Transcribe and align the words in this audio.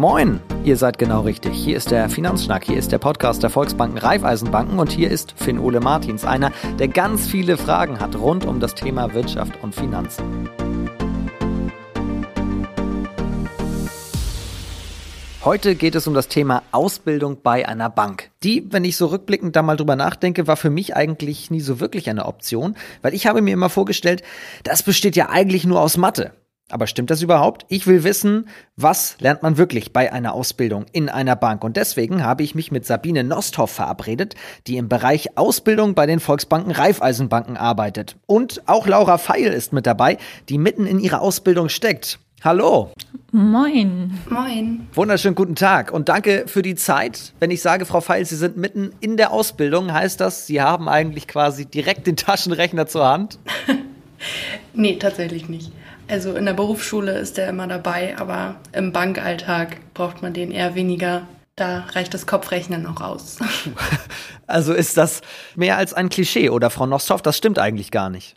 Moin, 0.00 0.40
ihr 0.64 0.78
seid 0.78 0.96
genau 0.96 1.20
richtig. 1.20 1.52
Hier 1.52 1.76
ist 1.76 1.90
der 1.90 2.08
Finanzschnack, 2.08 2.64
hier 2.64 2.78
ist 2.78 2.90
der 2.90 2.96
Podcast 2.96 3.42
der 3.42 3.50
Volksbanken 3.50 3.98
Raiffeisenbanken 3.98 4.78
und 4.78 4.90
hier 4.90 5.10
ist 5.10 5.34
Finn 5.36 5.58
Ole 5.58 5.80
Martins, 5.80 6.24
einer, 6.24 6.52
der 6.78 6.88
ganz 6.88 7.26
viele 7.26 7.58
Fragen 7.58 8.00
hat 8.00 8.16
rund 8.16 8.46
um 8.46 8.60
das 8.60 8.74
Thema 8.74 9.12
Wirtschaft 9.12 9.62
und 9.62 9.74
Finanzen. 9.74 10.48
Heute 15.44 15.74
geht 15.74 15.94
es 15.94 16.06
um 16.06 16.14
das 16.14 16.28
Thema 16.28 16.62
Ausbildung 16.72 17.42
bei 17.42 17.68
einer 17.68 17.90
Bank. 17.90 18.30
Die, 18.42 18.72
wenn 18.72 18.86
ich 18.86 18.96
so 18.96 19.08
rückblickend 19.08 19.54
da 19.54 19.60
mal 19.60 19.76
drüber 19.76 19.96
nachdenke, 19.96 20.46
war 20.46 20.56
für 20.56 20.70
mich 20.70 20.96
eigentlich 20.96 21.50
nie 21.50 21.60
so 21.60 21.78
wirklich 21.78 22.08
eine 22.08 22.24
Option, 22.24 22.74
weil 23.02 23.12
ich 23.12 23.26
habe 23.26 23.42
mir 23.42 23.52
immer 23.52 23.68
vorgestellt, 23.68 24.22
das 24.62 24.82
besteht 24.82 25.14
ja 25.14 25.28
eigentlich 25.28 25.66
nur 25.66 25.78
aus 25.78 25.98
Mathe. 25.98 26.32
Aber 26.70 26.86
stimmt 26.86 27.10
das 27.10 27.22
überhaupt? 27.22 27.66
Ich 27.68 27.86
will 27.86 28.04
wissen, 28.04 28.48
was 28.76 29.16
lernt 29.20 29.42
man 29.42 29.56
wirklich 29.56 29.92
bei 29.92 30.12
einer 30.12 30.34
Ausbildung 30.34 30.86
in 30.92 31.08
einer 31.08 31.36
Bank? 31.36 31.64
Und 31.64 31.76
deswegen 31.76 32.24
habe 32.24 32.42
ich 32.42 32.54
mich 32.54 32.70
mit 32.70 32.86
Sabine 32.86 33.24
Nosthoff 33.24 33.70
verabredet, 33.70 34.34
die 34.66 34.76
im 34.76 34.88
Bereich 34.88 35.36
Ausbildung 35.36 35.94
bei 35.94 36.06
den 36.06 36.20
Volksbanken 36.20 36.72
Raiffeisenbanken 36.72 37.56
arbeitet. 37.56 38.16
Und 38.26 38.62
auch 38.66 38.86
Laura 38.86 39.18
Feil 39.18 39.52
ist 39.52 39.72
mit 39.72 39.86
dabei, 39.86 40.18
die 40.48 40.58
mitten 40.58 40.86
in 40.86 41.00
ihrer 41.00 41.20
Ausbildung 41.20 41.68
steckt. 41.68 42.18
Hallo. 42.42 42.90
Moin. 43.32 44.18
Moin. 44.30 44.88
Wunderschönen 44.94 45.34
guten 45.34 45.56
Tag 45.56 45.92
und 45.92 46.08
danke 46.08 46.44
für 46.46 46.62
die 46.62 46.74
Zeit. 46.74 47.34
Wenn 47.38 47.50
ich 47.50 47.60
sage, 47.60 47.84
Frau 47.84 48.00
Feil, 48.00 48.24
Sie 48.24 48.36
sind 48.36 48.56
mitten 48.56 48.92
in 49.00 49.18
der 49.18 49.30
Ausbildung, 49.30 49.92
heißt 49.92 50.20
das, 50.22 50.46
Sie 50.46 50.62
haben 50.62 50.88
eigentlich 50.88 51.28
quasi 51.28 51.66
direkt 51.66 52.06
den 52.06 52.16
Taschenrechner 52.16 52.86
zur 52.86 53.06
Hand? 53.06 53.38
nee, 54.72 54.96
tatsächlich 54.96 55.50
nicht. 55.50 55.70
Also 56.10 56.34
in 56.34 56.44
der 56.44 56.54
Berufsschule 56.54 57.12
ist 57.18 57.36
der 57.36 57.48
immer 57.48 57.68
dabei, 57.68 58.16
aber 58.18 58.56
im 58.72 58.92
Bankalltag 58.92 59.76
braucht 59.94 60.22
man 60.22 60.32
den 60.32 60.50
eher 60.50 60.74
weniger. 60.74 61.28
Da 61.54 61.84
reicht 61.92 62.14
das 62.14 62.26
Kopfrechnen 62.26 62.82
noch 62.82 63.00
aus. 63.00 63.38
Also 64.46 64.72
ist 64.72 64.96
das 64.96 65.20
mehr 65.54 65.76
als 65.76 65.94
ein 65.94 66.08
Klischee 66.08 66.50
oder 66.50 66.70
Frau 66.70 66.84
Nossoff, 66.84 67.22
das 67.22 67.36
stimmt 67.36 67.60
eigentlich 67.60 67.92
gar 67.92 68.10
nicht. 68.10 68.34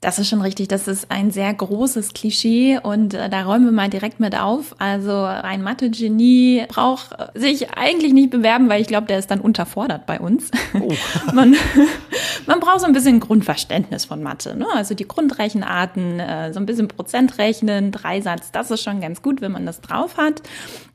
Das 0.00 0.20
ist 0.20 0.28
schon 0.28 0.42
richtig. 0.42 0.68
Das 0.68 0.86
ist 0.86 1.10
ein 1.10 1.32
sehr 1.32 1.52
großes 1.52 2.14
Klischee 2.14 2.78
und 2.80 3.14
äh, 3.14 3.28
da 3.28 3.42
räumen 3.42 3.64
wir 3.64 3.72
mal 3.72 3.90
direkt 3.90 4.20
mit 4.20 4.38
auf. 4.38 4.76
Also 4.78 5.12
ein 5.24 5.62
Mathe-Genie 5.62 6.66
braucht 6.68 7.16
sich 7.34 7.76
eigentlich 7.76 8.12
nicht 8.12 8.30
bewerben, 8.30 8.68
weil 8.68 8.80
ich 8.80 8.86
glaube, 8.86 9.08
der 9.08 9.18
ist 9.18 9.30
dann 9.32 9.40
unterfordert 9.40 10.06
bei 10.06 10.20
uns. 10.20 10.52
Oh. 10.74 10.92
man, 11.34 11.56
man 12.46 12.60
braucht 12.60 12.80
so 12.80 12.86
ein 12.86 12.92
bisschen 12.92 13.18
Grundverständnis 13.18 14.04
von 14.04 14.22
Mathe. 14.22 14.56
Ne? 14.56 14.66
Also 14.72 14.94
die 14.94 15.08
Grundrechenarten, 15.08 16.20
äh, 16.20 16.52
so 16.52 16.60
ein 16.60 16.66
bisschen 16.66 16.86
Prozentrechnen, 16.86 17.90
Dreisatz, 17.90 18.52
das 18.52 18.70
ist 18.70 18.84
schon 18.84 19.00
ganz 19.00 19.20
gut, 19.20 19.40
wenn 19.40 19.50
man 19.50 19.66
das 19.66 19.80
drauf 19.80 20.16
hat. 20.16 20.42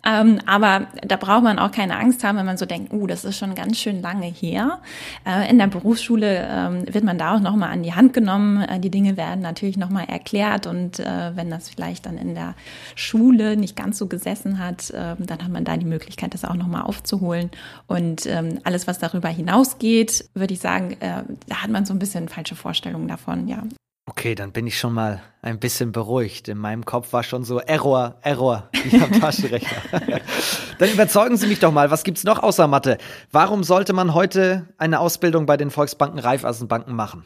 Ähm, 0.05 0.39
aber 0.45 0.88
da 1.05 1.15
braucht 1.15 1.43
man 1.43 1.59
auch 1.59 1.71
keine 1.71 1.97
Angst 1.97 2.23
haben, 2.23 2.38
wenn 2.38 2.45
man 2.45 2.57
so 2.57 2.65
denkt, 2.65 2.91
uh, 2.91 3.07
das 3.07 3.23
ist 3.23 3.38
schon 3.38 3.55
ganz 3.55 3.79
schön 3.79 4.01
lange 4.01 4.25
her. 4.25 4.79
Äh, 5.25 5.49
in 5.49 5.57
der 5.57 5.67
Berufsschule 5.67 6.47
ähm, 6.49 6.93
wird 6.93 7.05
man 7.05 7.17
da 7.17 7.35
auch 7.35 7.39
nochmal 7.39 7.71
an 7.71 7.83
die 7.83 7.93
Hand 7.93 8.13
genommen. 8.13 8.61
Äh, 8.61 8.79
die 8.79 8.92
Dinge 8.94 9.17
werden 9.17 9.41
natürlich 9.41 9.77
nochmal 9.77 10.05
erklärt 10.05 10.67
und 10.67 10.99
äh, 10.99 11.36
wenn 11.36 11.49
das 11.49 11.69
vielleicht 11.69 12.05
dann 12.05 12.17
in 12.17 12.36
der 12.36 12.55
Schule 12.95 13.58
nicht 13.58 13.75
ganz 13.75 13.97
so 13.97 14.08
gesessen 14.08 14.59
hat, 14.59 14.91
äh, 14.91 15.16
dann 15.17 15.44
hat 15.44 15.50
man 15.50 15.66
da 15.66 15.75
die 15.77 15.85
Möglichkeit, 15.85 16.33
das 16.33 16.45
auch 16.45 16.55
nochmal 16.55 16.83
aufzuholen. 16.83 17.50
Und 17.88 18.25
ähm, 18.25 18.59
alles, 18.63 18.88
was 18.88 19.00
darüber 19.00 19.30
hinausgeht, 19.30 20.30
würde 20.33 20.53
ich 20.53 20.59
sagen, 20.59 20.91
äh, 21.00 21.23
da 21.47 21.63
hat 21.63 21.69
man 21.69 21.85
so 21.85 21.94
ein 21.94 22.00
bisschen 22.00 22.30
falsche 22.30 22.55
Vorstellungen 22.55 23.08
davon, 23.08 23.47
ja. 23.47 23.63
Okay, 24.05 24.35
dann 24.35 24.52
bin 24.52 24.67
ich 24.67 24.77
schon 24.77 24.94
mal 24.94 25.22
ein 25.41 25.59
bisschen 25.59 25.94
beruhigt. 25.94 26.50
In 26.50 26.57
meinem 26.57 26.83
Kopf 26.83 27.13
war 27.13 27.23
schon 27.23 27.45
so 27.45 27.59
Error, 27.59 28.16
Error, 28.22 28.69
wie 28.83 29.00
am 29.00 29.11
Taschenrechner. 29.19 29.81
dann 30.78 30.89
überzeugen 30.89 31.38
Sie 31.38 31.47
mich 31.47 31.59
doch 31.59 31.72
mal, 31.72 31.89
was 31.89 32.03
gibt's 32.03 32.25
noch 32.25 32.44
außer 32.44 32.67
Mathe? 32.67 32.97
Warum 33.31 33.63
sollte 33.63 33.94
man 33.94 34.13
heute 34.13 34.67
eine 34.78 35.00
Ausbildung 35.00 35.46
bei 35.46 35.56
den 35.56 35.72
Volksbanken 35.72 36.19
Raiffeisenbanken 36.19 36.94
machen? 36.94 37.23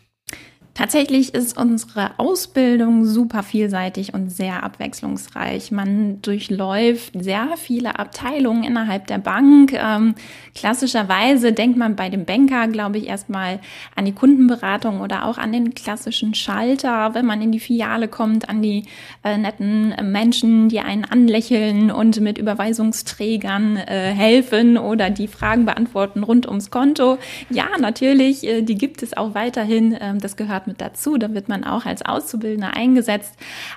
Tatsächlich 0.77 1.33
ist 1.33 1.57
unsere 1.57 2.11
Ausbildung 2.19 3.03
super 3.03 3.41
vielseitig 3.41 4.13
und 4.13 4.29
sehr 4.29 4.61
abwechslungsreich. 4.61 5.71
Man 5.71 6.21
durchläuft 6.21 7.13
sehr 7.19 7.47
viele 7.57 7.97
Abteilungen 7.97 8.63
innerhalb 8.63 9.07
der 9.07 9.17
Bank. 9.17 9.73
Ähm, 9.73 10.13
klassischerweise 10.53 11.51
denkt 11.51 11.79
man 11.79 11.95
bei 11.95 12.09
dem 12.09 12.25
Banker, 12.25 12.67
glaube 12.67 12.99
ich, 12.99 13.07
erstmal 13.07 13.59
an 13.95 14.05
die 14.05 14.11
Kundenberatung 14.11 15.01
oder 15.01 15.25
auch 15.25 15.39
an 15.39 15.51
den 15.51 15.73
klassischen 15.73 16.35
Schalter, 16.35 17.15
wenn 17.15 17.25
man 17.25 17.41
in 17.41 17.51
die 17.51 17.59
Filiale 17.59 18.07
kommt, 18.07 18.47
an 18.47 18.61
die 18.61 18.85
äh, 19.23 19.35
netten 19.35 19.95
Menschen, 20.03 20.69
die 20.69 20.81
einen 20.81 21.05
anlächeln 21.05 21.89
und 21.89 22.21
mit 22.21 22.37
Überweisungsträgern 22.37 23.77
äh, 23.77 24.13
helfen 24.13 24.77
oder 24.77 25.09
die 25.09 25.27
Fragen 25.27 25.65
beantworten 25.65 26.21
rund 26.21 26.47
ums 26.47 26.69
Konto. 26.69 27.17
Ja, 27.49 27.65
natürlich, 27.79 28.45
äh, 28.45 28.61
die 28.61 28.75
gibt 28.75 29.01
es 29.01 29.17
auch 29.17 29.33
weiterhin. 29.33 29.97
Ähm, 29.99 30.19
das 30.19 30.35
gehört 30.35 30.66
mit 30.67 30.81
dazu. 30.81 31.17
Da 31.17 31.33
wird 31.33 31.49
man 31.49 31.63
auch 31.63 31.85
als 31.85 32.03
Auszubildender 32.03 32.75
eingesetzt. 32.75 33.33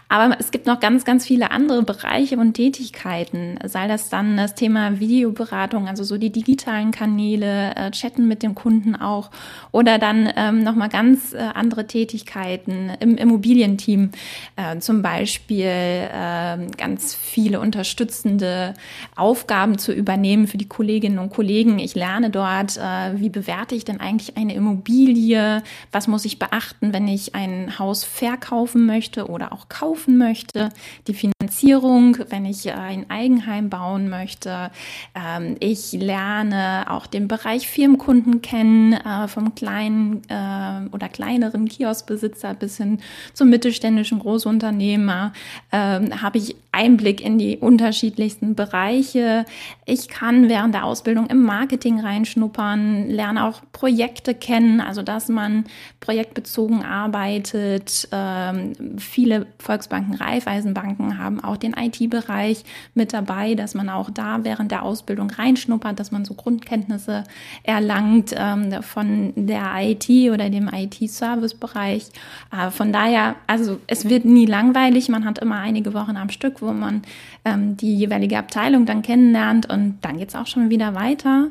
Aber 0.08 0.36
es 0.38 0.50
gibt 0.50 0.66
noch 0.66 0.80
ganz, 0.80 1.04
ganz 1.04 1.26
viele 1.26 1.50
andere 1.50 1.82
Bereiche 1.82 2.36
und 2.36 2.54
Tätigkeiten. 2.54 3.58
Sei 3.64 3.88
das 3.88 4.08
dann 4.08 4.36
das 4.36 4.54
Thema 4.54 5.00
Videoberatung, 5.00 5.88
also 5.88 6.04
so 6.04 6.18
die 6.18 6.30
digitalen 6.30 6.90
Kanäle, 6.90 7.74
äh, 7.76 7.90
chatten 7.90 8.28
mit 8.28 8.42
dem 8.42 8.54
Kunden 8.54 8.96
auch. 8.96 9.30
Oder 9.72 9.98
dann 9.98 10.28
ähm, 10.36 10.62
nochmal 10.62 10.88
ganz 10.88 11.32
äh, 11.32 11.38
andere 11.38 11.86
Tätigkeiten 11.86 12.90
im 13.00 13.16
Immobilienteam. 13.16 14.10
Äh, 14.56 14.78
zum 14.78 15.02
Beispiel 15.02 15.66
äh, 15.66 16.58
ganz 16.76 17.14
viele 17.14 17.60
unterstützende 17.60 18.74
Aufgaben 19.16 19.78
zu 19.78 19.92
übernehmen 19.92 20.46
für 20.46 20.58
die 20.58 20.68
Kolleginnen 20.68 21.18
und 21.18 21.30
Kollegen. 21.30 21.78
Ich 21.78 21.94
lerne 21.94 22.30
dort, 22.30 22.76
äh, 22.76 23.20
wie 23.20 23.28
bewerte 23.28 23.74
ich 23.74 23.84
denn 23.84 24.00
eigentlich 24.00 24.36
eine 24.36 24.54
Immobilie? 24.54 25.62
Was 25.92 26.08
muss 26.08 26.24
ich 26.24 26.38
beachten? 26.38 26.79
Beachten, 26.80 26.92
wenn 26.92 27.08
ich 27.08 27.34
ein 27.34 27.78
Haus 27.78 28.04
verkaufen 28.04 28.86
möchte 28.86 29.28
oder 29.28 29.52
auch 29.52 29.68
kaufen 29.68 30.18
möchte. 30.18 30.70
Die 31.06 31.14
Finanzierung, 31.14 32.16
wenn 32.30 32.44
ich 32.44 32.72
ein 32.72 33.08
Eigenheim 33.08 33.70
bauen 33.70 34.08
möchte. 34.08 34.70
Ähm, 35.14 35.56
ich 35.60 35.92
lerne 35.92 36.86
auch 36.88 37.06
den 37.06 37.28
Bereich 37.28 37.68
Firmenkunden 37.68 38.42
kennen, 38.42 38.94
äh, 38.94 39.28
vom 39.28 39.54
kleinen 39.54 40.22
äh, 40.28 40.88
oder 40.92 41.08
kleineren 41.08 41.68
Kioskbesitzer 41.68 42.54
bis 42.54 42.76
hin 42.76 42.98
zum 43.34 43.50
mittelständischen 43.50 44.18
Großunternehmer. 44.18 45.32
Ähm, 45.72 46.22
habe 46.22 46.38
ich 46.38 46.56
Einblick 46.72 47.20
in 47.20 47.38
die 47.38 47.56
unterschiedlichsten 47.58 48.54
Bereiche. 48.54 49.44
Ich 49.86 50.08
kann 50.08 50.48
während 50.48 50.74
der 50.74 50.84
Ausbildung 50.84 51.26
im 51.26 51.42
Marketing 51.42 52.00
reinschnuppern, 52.00 53.08
lerne 53.08 53.44
auch 53.44 53.60
Projekte 53.72 54.34
kennen, 54.34 54.80
also 54.80 55.02
dass 55.02 55.28
man 55.28 55.64
projektbezogen 56.00 56.50
bezogen 56.60 56.84
arbeitet. 56.84 58.08
Ähm, 58.12 58.98
viele 58.98 59.46
Volksbanken, 59.58 60.14
Raiffeisenbanken 60.14 61.18
haben 61.18 61.42
auch 61.42 61.56
den 61.56 61.74
IT-Bereich 61.74 62.64
mit 62.94 63.12
dabei, 63.12 63.54
dass 63.54 63.74
man 63.74 63.88
auch 63.88 64.10
da 64.10 64.40
während 64.42 64.70
der 64.70 64.82
Ausbildung 64.82 65.30
reinschnuppert, 65.30 65.98
dass 65.98 66.10
man 66.10 66.24
so 66.24 66.34
Grundkenntnisse 66.34 67.24
erlangt 67.62 68.34
ähm, 68.36 68.82
von 68.82 69.32
der 69.36 69.70
IT 69.78 70.08
oder 70.32 70.50
dem 70.50 70.68
IT-Service-Bereich. 70.72 72.10
Äh, 72.52 72.70
von 72.70 72.92
daher, 72.92 73.36
also 73.46 73.78
es 73.86 74.08
wird 74.08 74.24
nie 74.24 74.46
langweilig. 74.46 75.08
Man 75.08 75.24
hat 75.24 75.38
immer 75.38 75.58
einige 75.58 75.94
Wochen 75.94 76.16
am 76.16 76.30
Stück, 76.30 76.59
wo 76.60 76.72
man 76.72 77.02
ähm, 77.44 77.76
die 77.76 77.96
jeweilige 77.96 78.38
Abteilung 78.38 78.86
dann 78.86 79.02
kennenlernt 79.02 79.68
und 79.68 79.98
dann 80.02 80.18
geht 80.18 80.30
es 80.30 80.34
auch 80.34 80.46
schon 80.46 80.70
wieder 80.70 80.94
weiter 80.94 81.48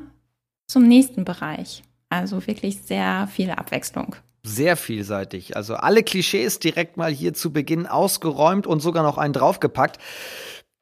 zum 0.67 0.87
nächsten 0.87 1.25
Bereich. 1.25 1.83
Also 2.09 2.45
wirklich 2.47 2.81
sehr 2.81 3.27
viel 3.27 3.51
Abwechslung 3.51 4.15
sehr 4.43 4.77
vielseitig. 4.77 5.55
Also 5.55 5.75
alle 5.75 6.03
Klischees 6.03 6.59
direkt 6.59 6.97
mal 6.97 7.11
hier 7.11 7.33
zu 7.33 7.51
Beginn 7.51 7.85
ausgeräumt 7.85 8.67
und 8.67 8.79
sogar 8.79 9.03
noch 9.03 9.17
einen 9.17 9.33
draufgepackt. 9.33 9.97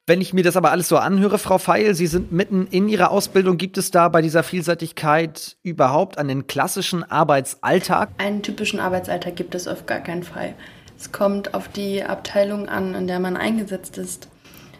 Wenn 0.06 0.22
ich 0.22 0.32
mir 0.32 0.42
das 0.42 0.56
aber 0.56 0.70
alles 0.70 0.88
so 0.88 0.96
anhöre, 0.96 1.38
Frau 1.38 1.58
Feil, 1.58 1.94
Sie 1.94 2.06
sind 2.06 2.32
mitten 2.32 2.66
in 2.68 2.88
Ihrer 2.88 3.10
Ausbildung. 3.10 3.58
Gibt 3.58 3.76
es 3.76 3.90
da 3.90 4.08
bei 4.08 4.22
dieser 4.22 4.42
Vielseitigkeit 4.42 5.58
überhaupt 5.62 6.16
einen 6.16 6.46
klassischen 6.46 7.04
Arbeitsalltag? 7.04 8.08
Einen 8.16 8.42
typischen 8.42 8.80
Arbeitsalltag 8.80 9.36
gibt 9.36 9.54
es 9.54 9.68
auf 9.68 9.84
gar 9.84 10.00
keinen 10.00 10.22
Fall. 10.22 10.54
Es 10.98 11.12
kommt 11.12 11.54
auf 11.54 11.68
die 11.68 12.02
Abteilung 12.02 12.68
an, 12.68 12.94
in 12.94 13.06
der 13.06 13.20
man 13.20 13.36
eingesetzt 13.36 13.98
ist. 13.98 14.28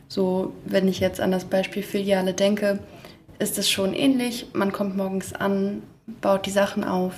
So, 0.09 0.53
wenn 0.65 0.89
ich 0.89 0.99
jetzt 0.99 1.21
an 1.21 1.31
das 1.31 1.45
Beispiel 1.45 1.85
Filiale 1.85 2.35
denke, 2.35 2.81
ist 3.39 3.57
es 3.57 3.71
schon 3.71 3.95
ähnlich. 3.95 4.47
Man 4.53 4.73
kommt 4.73 4.97
morgens 4.97 5.33
an, 5.33 5.83
baut 6.21 6.47
die 6.47 6.51
Sachen 6.51 6.83
auf, 6.83 7.15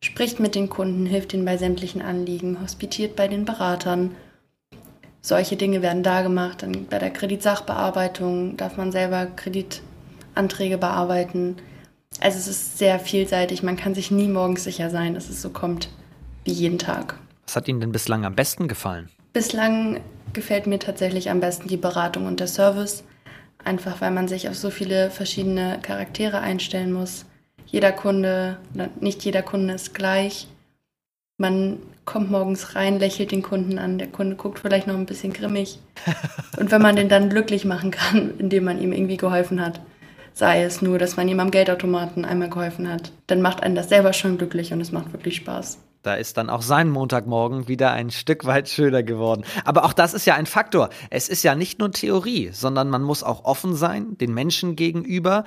spricht 0.00 0.38
mit 0.38 0.54
den 0.54 0.68
Kunden, 0.68 1.06
hilft 1.06 1.34
ihnen 1.34 1.44
bei 1.44 1.56
sämtlichen 1.56 2.02
Anliegen, 2.02 2.60
hospitiert 2.62 3.16
bei 3.16 3.26
den 3.26 3.44
Beratern. 3.44 4.14
Solche 5.22 5.56
Dinge 5.56 5.82
werden 5.82 6.04
da 6.04 6.22
gemacht. 6.22 6.62
Dann 6.62 6.86
bei 6.86 6.98
der 6.98 7.10
Kreditsachbearbeitung 7.10 8.56
darf 8.56 8.76
man 8.76 8.92
selber 8.92 9.26
Kreditanträge 9.26 10.78
bearbeiten. 10.78 11.56
Also 12.20 12.38
es 12.38 12.46
ist 12.46 12.78
sehr 12.78 13.00
vielseitig. 13.00 13.64
Man 13.64 13.76
kann 13.76 13.94
sich 13.94 14.12
nie 14.12 14.28
morgens 14.28 14.62
sicher 14.62 14.88
sein, 14.88 15.14
dass 15.14 15.28
es 15.28 15.42
so 15.42 15.50
kommt 15.50 15.88
wie 16.44 16.52
jeden 16.52 16.78
Tag. 16.78 17.18
Was 17.50 17.56
hat 17.56 17.66
Ihnen 17.66 17.80
denn 17.80 17.90
bislang 17.90 18.24
am 18.24 18.36
besten 18.36 18.68
gefallen? 18.68 19.08
Bislang 19.32 19.98
gefällt 20.32 20.68
mir 20.68 20.78
tatsächlich 20.78 21.30
am 21.30 21.40
besten 21.40 21.66
die 21.66 21.76
Beratung 21.76 22.26
und 22.26 22.38
der 22.38 22.46
Service. 22.46 23.02
Einfach 23.64 24.00
weil 24.00 24.12
man 24.12 24.28
sich 24.28 24.48
auf 24.48 24.54
so 24.54 24.70
viele 24.70 25.10
verschiedene 25.10 25.80
Charaktere 25.82 26.38
einstellen 26.42 26.92
muss. 26.92 27.26
Jeder 27.66 27.90
Kunde, 27.90 28.58
nicht 29.00 29.24
jeder 29.24 29.42
Kunde 29.42 29.74
ist 29.74 29.94
gleich. 29.94 30.46
Man 31.38 31.80
kommt 32.04 32.30
morgens 32.30 32.76
rein, 32.76 33.00
lächelt 33.00 33.32
den 33.32 33.42
Kunden 33.42 33.80
an. 33.80 33.98
Der 33.98 34.06
Kunde 34.06 34.36
guckt 34.36 34.60
vielleicht 34.60 34.86
noch 34.86 34.94
ein 34.94 35.06
bisschen 35.06 35.32
grimmig. 35.32 35.80
Und 36.56 36.70
wenn 36.70 36.80
man 36.80 36.94
den 36.94 37.08
dann 37.08 37.30
glücklich 37.30 37.64
machen 37.64 37.90
kann, 37.90 38.38
indem 38.38 38.62
man 38.62 38.80
ihm 38.80 38.92
irgendwie 38.92 39.16
geholfen 39.16 39.60
hat, 39.60 39.80
sei 40.34 40.62
es 40.62 40.82
nur, 40.82 41.00
dass 41.00 41.16
man 41.16 41.26
ihm 41.26 41.40
am 41.40 41.50
Geldautomaten 41.50 42.24
einmal 42.24 42.48
geholfen 42.48 42.88
hat, 42.88 43.10
dann 43.26 43.42
macht 43.42 43.60
einen 43.64 43.74
das 43.74 43.88
selber 43.88 44.12
schon 44.12 44.38
glücklich 44.38 44.72
und 44.72 44.80
es 44.80 44.92
macht 44.92 45.12
wirklich 45.12 45.34
Spaß. 45.34 45.78
Da 46.02 46.14
ist 46.14 46.38
dann 46.38 46.48
auch 46.48 46.62
sein 46.62 46.88
Montagmorgen 46.88 47.68
wieder 47.68 47.92
ein 47.92 48.10
Stück 48.10 48.46
weit 48.46 48.70
schöner 48.70 49.02
geworden. 49.02 49.44
Aber 49.64 49.84
auch 49.84 49.92
das 49.92 50.14
ist 50.14 50.24
ja 50.24 50.34
ein 50.34 50.46
Faktor. 50.46 50.88
Es 51.10 51.28
ist 51.28 51.42
ja 51.42 51.54
nicht 51.54 51.78
nur 51.78 51.92
Theorie, 51.92 52.50
sondern 52.52 52.88
man 52.88 53.02
muss 53.02 53.22
auch 53.22 53.44
offen 53.44 53.74
sein, 53.74 54.16
den 54.16 54.32
Menschen 54.32 54.76
gegenüber. 54.76 55.44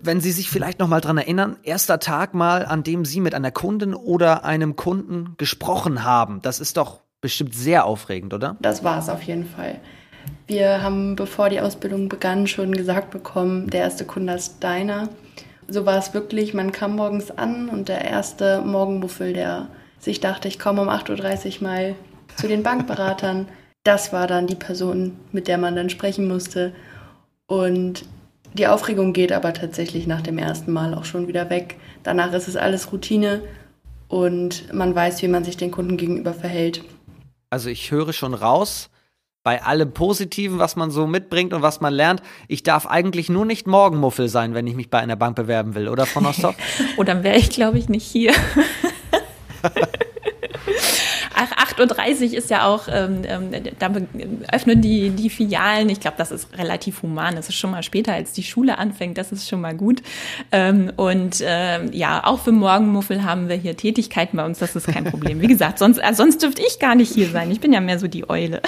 Wenn 0.00 0.20
Sie 0.20 0.30
sich 0.30 0.48
vielleicht 0.48 0.78
noch 0.78 0.86
mal 0.86 1.00
dran 1.00 1.18
erinnern, 1.18 1.56
erster 1.64 1.98
Tag 1.98 2.34
mal, 2.34 2.64
an 2.64 2.84
dem 2.84 3.04
Sie 3.04 3.20
mit 3.20 3.34
einer 3.34 3.50
Kundin 3.50 3.94
oder 3.94 4.44
einem 4.44 4.76
Kunden 4.76 5.34
gesprochen 5.38 6.04
haben. 6.04 6.40
Das 6.42 6.60
ist 6.60 6.76
doch 6.76 7.00
bestimmt 7.20 7.54
sehr 7.54 7.84
aufregend, 7.84 8.32
oder? 8.32 8.56
Das 8.60 8.84
war 8.84 8.98
es 8.98 9.08
auf 9.08 9.22
jeden 9.22 9.46
Fall. 9.46 9.80
Wir 10.46 10.82
haben, 10.82 11.16
bevor 11.16 11.48
die 11.48 11.60
Ausbildung 11.60 12.08
begann, 12.08 12.46
schon 12.46 12.72
gesagt 12.72 13.10
bekommen, 13.10 13.70
der 13.70 13.80
erste 13.80 14.04
Kunde 14.04 14.34
ist 14.34 14.62
deiner. 14.62 15.08
So 15.68 15.86
war 15.86 15.98
es 15.98 16.14
wirklich, 16.14 16.54
man 16.54 16.72
kam 16.72 16.96
morgens 16.96 17.30
an 17.30 17.68
und 17.68 17.88
der 17.88 18.04
erste 18.04 18.60
Morgenmuffel, 18.60 19.32
der 19.32 19.68
sich 19.98 20.20
dachte, 20.20 20.48
ich 20.48 20.58
komme 20.58 20.82
um 20.82 20.88
8.30 20.88 21.56
Uhr 21.56 21.62
mal 21.62 21.94
zu 22.36 22.48
den 22.48 22.62
Bankberatern, 22.62 23.48
das 23.84 24.12
war 24.12 24.26
dann 24.26 24.46
die 24.46 24.54
Person, 24.54 25.16
mit 25.32 25.48
der 25.48 25.58
man 25.58 25.76
dann 25.76 25.90
sprechen 25.90 26.26
musste. 26.26 26.72
Und 27.46 28.04
die 28.54 28.66
Aufregung 28.66 29.12
geht 29.12 29.32
aber 29.32 29.52
tatsächlich 29.52 30.06
nach 30.06 30.22
dem 30.22 30.38
ersten 30.38 30.72
Mal 30.72 30.94
auch 30.94 31.04
schon 31.04 31.28
wieder 31.28 31.50
weg. 31.50 31.76
Danach 32.02 32.32
ist 32.32 32.48
es 32.48 32.56
alles 32.56 32.92
Routine 32.92 33.42
und 34.08 34.72
man 34.72 34.94
weiß, 34.94 35.22
wie 35.22 35.28
man 35.28 35.44
sich 35.44 35.56
den 35.56 35.70
Kunden 35.70 35.96
gegenüber 35.96 36.32
verhält. 36.32 36.82
Also 37.50 37.68
ich 37.68 37.90
höre 37.90 38.12
schon 38.12 38.34
raus, 38.34 38.90
bei 39.44 39.62
allem 39.62 39.92
Positiven, 39.92 40.58
was 40.58 40.74
man 40.74 40.90
so 40.90 41.06
mitbringt 41.06 41.52
und 41.52 41.62
was 41.62 41.82
man 41.82 41.92
lernt. 41.92 42.22
Ich 42.48 42.62
darf 42.62 42.86
eigentlich 42.86 43.28
nur 43.28 43.44
nicht 43.44 43.66
Morgenmuffel 43.66 44.28
sein, 44.28 44.54
wenn 44.54 44.66
ich 44.66 44.74
mich 44.74 44.88
bei 44.88 44.98
einer 44.98 45.16
Bank 45.16 45.36
bewerben 45.36 45.74
will, 45.74 45.88
oder, 45.88 46.06
Frau 46.06 46.22
Nostov? 46.22 46.56
oder 46.96 47.22
wäre 47.22 47.36
ich, 47.36 47.50
glaube 47.50 47.78
ich, 47.78 47.88
nicht 47.88 48.06
hier. 48.06 48.32
Ach, 51.34 51.50
8.30 51.76 52.30
Uhr 52.30 52.38
ist 52.38 52.50
ja 52.50 52.66
auch, 52.66 52.88
ähm, 52.88 53.22
ähm, 53.24 53.50
da 53.78 53.90
öffnen 54.52 54.80
die, 54.80 55.10
die 55.10 55.30
Filialen. 55.30 55.88
Ich 55.88 56.00
glaube, 56.00 56.16
das 56.16 56.30
ist 56.30 56.56
relativ 56.56 57.02
human. 57.02 57.36
Das 57.36 57.48
ist 57.48 57.56
schon 57.56 57.70
mal 57.70 57.82
später, 57.82 58.12
als 58.12 58.32
die 58.32 58.42
Schule 58.42 58.78
anfängt. 58.78 59.18
Das 59.18 59.32
ist 59.32 59.48
schon 59.48 59.60
mal 59.60 59.74
gut. 59.74 60.02
Ähm, 60.52 60.92
und 60.96 61.42
ähm, 61.44 61.90
ja, 61.92 62.24
auch 62.24 62.40
für 62.40 62.52
Morgenmuffel 62.52 63.24
haben 63.24 63.48
wir 63.48 63.56
hier 63.56 63.76
Tätigkeiten 63.76 64.36
bei 64.36 64.44
uns. 64.44 64.58
Das 64.58 64.76
ist 64.76 64.86
kein 64.86 65.04
Problem. 65.04 65.40
Wie 65.40 65.48
gesagt, 65.48 65.78
sonst, 65.78 65.98
äh, 65.98 66.14
sonst 66.14 66.42
dürfte 66.42 66.62
ich 66.66 66.78
gar 66.78 66.94
nicht 66.94 67.12
hier 67.12 67.28
sein. 67.28 67.50
Ich 67.50 67.60
bin 67.60 67.72
ja 67.72 67.80
mehr 67.80 67.98
so 67.98 68.08
die 68.08 68.28
Eule. 68.28 68.62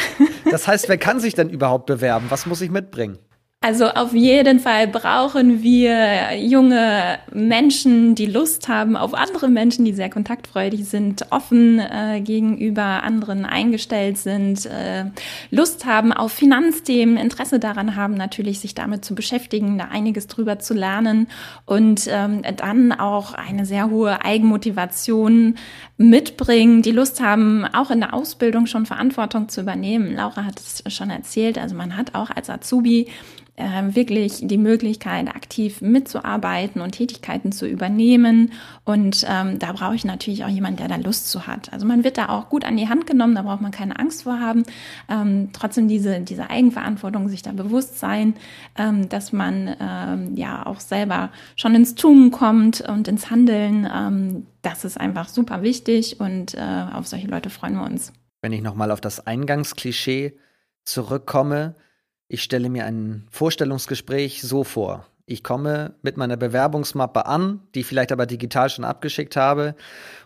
Das 0.50 0.68
heißt, 0.68 0.88
wer 0.88 0.98
kann 0.98 1.20
sich 1.20 1.34
denn 1.34 1.50
überhaupt 1.50 1.86
bewerben? 1.86 2.26
Was 2.28 2.46
muss 2.46 2.60
ich 2.60 2.70
mitbringen? 2.70 3.18
Also 3.62 3.86
auf 3.86 4.12
jeden 4.12 4.60
Fall 4.60 4.86
brauchen 4.86 5.62
wir 5.62 6.36
junge 6.38 7.18
Menschen, 7.32 8.14
die 8.14 8.26
Lust 8.26 8.68
haben 8.68 8.96
auf 8.96 9.14
andere 9.14 9.48
Menschen, 9.48 9.84
die 9.86 9.94
sehr 9.94 10.10
kontaktfreudig 10.10 10.84
sind, 10.84 11.26
offen 11.30 11.80
äh, 11.80 12.20
gegenüber 12.20 13.02
anderen 13.02 13.46
eingestellt 13.46 14.18
sind, 14.18 14.66
äh, 14.66 15.06
Lust 15.50 15.86
haben 15.86 16.12
auf 16.12 16.32
Finanzthemen, 16.32 17.16
Interesse 17.16 17.58
daran 17.58 17.96
haben, 17.96 18.14
natürlich 18.14 18.60
sich 18.60 18.74
damit 18.74 19.06
zu 19.06 19.14
beschäftigen, 19.14 19.78
da 19.78 19.86
einiges 19.86 20.26
drüber 20.26 20.58
zu 20.58 20.74
lernen 20.74 21.26
und 21.64 22.06
ähm, 22.08 22.42
dann 22.56 22.92
auch 22.92 23.32
eine 23.32 23.64
sehr 23.64 23.88
hohe 23.88 24.22
Eigenmotivation 24.22 25.56
mitbringen, 25.96 26.82
die 26.82 26.92
Lust 26.92 27.20
haben, 27.22 27.64
auch 27.64 27.90
in 27.90 28.00
der 28.00 28.12
Ausbildung 28.12 28.66
schon 28.66 28.84
Verantwortung 28.84 29.48
zu 29.48 29.62
übernehmen. 29.62 30.14
Laura 30.14 30.44
hat 30.44 30.60
es 30.60 30.84
schon 30.94 31.08
erzählt, 31.08 31.56
also 31.58 31.74
man 31.74 31.96
hat 31.96 32.14
auch 32.14 32.30
als 32.30 32.50
Azubi 32.50 33.08
wirklich 33.58 34.40
die 34.42 34.58
Möglichkeit, 34.58 35.28
aktiv 35.28 35.80
mitzuarbeiten 35.80 36.82
und 36.82 36.92
Tätigkeiten 36.92 37.52
zu 37.52 37.66
übernehmen. 37.66 38.52
Und 38.84 39.24
ähm, 39.28 39.58
da 39.58 39.72
brauche 39.72 39.94
ich 39.94 40.04
natürlich 40.04 40.44
auch 40.44 40.48
jemanden, 40.48 40.78
der 40.78 40.88
da 40.88 40.96
Lust 40.96 41.30
zu 41.30 41.46
hat. 41.46 41.72
Also 41.72 41.86
man 41.86 42.04
wird 42.04 42.18
da 42.18 42.28
auch 42.28 42.48
gut 42.48 42.64
an 42.64 42.76
die 42.76 42.88
Hand 42.88 43.06
genommen, 43.06 43.34
da 43.34 43.42
braucht 43.42 43.62
man 43.62 43.70
keine 43.70 43.98
Angst 43.98 44.24
vor 44.24 44.40
haben. 44.40 44.64
Ähm, 45.08 45.50
trotzdem 45.52 45.88
diese, 45.88 46.20
diese 46.20 46.50
Eigenverantwortung, 46.50 47.28
sich 47.28 47.42
da 47.42 47.52
bewusst 47.52 47.98
sein, 47.98 48.34
ähm, 48.76 49.08
dass 49.08 49.32
man 49.32 49.74
ähm, 49.80 50.36
ja 50.36 50.66
auch 50.66 50.80
selber 50.80 51.30
schon 51.56 51.74
ins 51.74 51.94
Tun 51.94 52.30
kommt 52.30 52.82
und 52.82 53.08
ins 53.08 53.30
Handeln. 53.30 53.88
Ähm, 53.92 54.46
das 54.62 54.84
ist 54.84 55.00
einfach 55.00 55.28
super 55.28 55.62
wichtig 55.62 56.20
und 56.20 56.54
äh, 56.54 56.86
auf 56.92 57.06
solche 57.06 57.28
Leute 57.28 57.50
freuen 57.50 57.74
wir 57.74 57.84
uns. 57.84 58.12
Wenn 58.42 58.52
ich 58.52 58.62
nochmal 58.62 58.90
auf 58.90 59.00
das 59.00 59.26
Eingangsklischee 59.26 60.36
zurückkomme, 60.84 61.74
ich 62.28 62.42
stelle 62.42 62.68
mir 62.68 62.84
ein 62.84 63.26
Vorstellungsgespräch 63.30 64.42
so 64.42 64.64
vor. 64.64 65.06
Ich 65.26 65.42
komme 65.42 65.94
mit 66.02 66.16
meiner 66.16 66.36
Bewerbungsmappe 66.36 67.26
an, 67.26 67.60
die 67.74 67.80
ich 67.80 67.86
vielleicht 67.86 68.12
aber 68.12 68.26
digital 68.26 68.70
schon 68.70 68.84
abgeschickt 68.84 69.36
habe, 69.36 69.74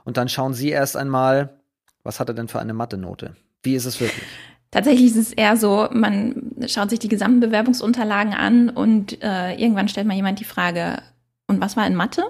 und 0.05 0.17
dann 0.17 0.29
schauen 0.29 0.55
Sie 0.55 0.71
erst 0.71 0.97
einmal, 0.97 1.59
was 2.03 2.21
hat 2.21 2.29
er 2.29 2.35
denn 2.35 2.49
für 2.49 2.61
eine 2.61 2.75
Mathe-Note? 2.75 3.35
Wie 3.63 3.75
ist 3.75 3.87
es 3.87 4.01
wirklich? 4.01 4.27
Tatsächlich 4.71 5.07
ist 5.07 5.17
es 5.17 5.33
eher 5.33 5.57
so, 5.57 5.89
man 5.91 6.53
schaut 6.67 6.91
sich 6.91 6.99
die 6.99 7.09
gesamten 7.09 7.41
Bewerbungsunterlagen 7.41 8.35
an 8.35 8.71
und 8.71 9.23
äh, 9.23 9.55
irgendwann 9.55 9.89
stellt 9.89 10.07
mal 10.07 10.15
jemand 10.15 10.39
die 10.41 10.45
Frage, 10.45 11.03
und 11.47 11.61
was 11.61 11.77
war 11.77 11.87
in 11.87 11.97
Mathe? 11.97 12.23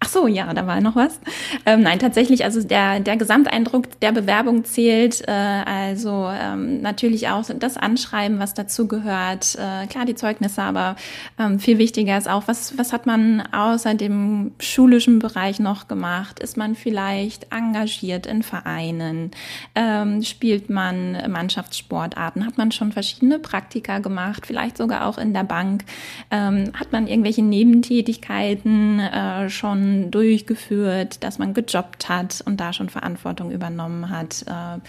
Ach 0.00 0.08
so, 0.08 0.28
ja, 0.28 0.54
da 0.54 0.64
war 0.68 0.80
noch 0.80 0.94
was. 0.94 1.18
Ähm, 1.66 1.82
nein, 1.82 1.98
tatsächlich, 1.98 2.44
also 2.44 2.62
der, 2.62 3.00
der 3.00 3.16
Gesamteindruck 3.16 3.98
der 3.98 4.12
Bewerbung 4.12 4.64
zählt. 4.64 5.26
Äh, 5.26 5.32
also 5.32 6.30
ähm, 6.32 6.80
natürlich 6.82 7.28
auch 7.28 7.42
das 7.58 7.76
Anschreiben, 7.76 8.38
was 8.38 8.54
dazu 8.54 8.86
gehört. 8.86 9.56
Äh, 9.56 9.88
klar, 9.88 10.04
die 10.04 10.14
Zeugnisse, 10.14 10.62
aber 10.62 10.94
ähm, 11.36 11.58
viel 11.58 11.78
wichtiger 11.78 12.16
ist 12.16 12.28
auch, 12.28 12.46
was, 12.46 12.78
was 12.78 12.92
hat 12.92 13.06
man 13.06 13.42
außer 13.50 13.94
dem 13.94 14.52
schulischen 14.60 15.18
Bereich 15.18 15.58
noch 15.58 15.88
gemacht? 15.88 16.38
Ist 16.38 16.56
man 16.56 16.76
vielleicht 16.76 17.52
engagiert 17.52 18.26
in 18.26 18.44
Vereinen? 18.44 19.32
Ähm, 19.74 20.22
spielt 20.22 20.70
man 20.70 21.18
Mannschaftssportarten? 21.28 22.46
Hat 22.46 22.56
man 22.56 22.70
schon 22.70 22.92
verschiedene 22.92 23.40
Praktika 23.40 23.98
gemacht? 23.98 24.46
Vielleicht 24.46 24.76
sogar 24.76 25.06
auch 25.06 25.18
in 25.18 25.34
der 25.34 25.44
Bank? 25.44 25.82
Ähm, 26.30 26.70
hat 26.78 26.92
man 26.92 27.08
irgendwelche 27.08 27.42
Nebentätigkeiten 27.42 29.00
äh, 29.00 29.50
schon 29.50 29.87
durchgeführt, 30.10 31.22
dass 31.22 31.38
man 31.38 31.54
gejobbt 31.54 32.08
hat 32.08 32.42
und 32.44 32.58
da 32.58 32.72
schon 32.72 32.88
Verantwortung 32.88 33.50
übernommen 33.50 34.10
hat. 34.10 34.44
Äh, 34.46 34.80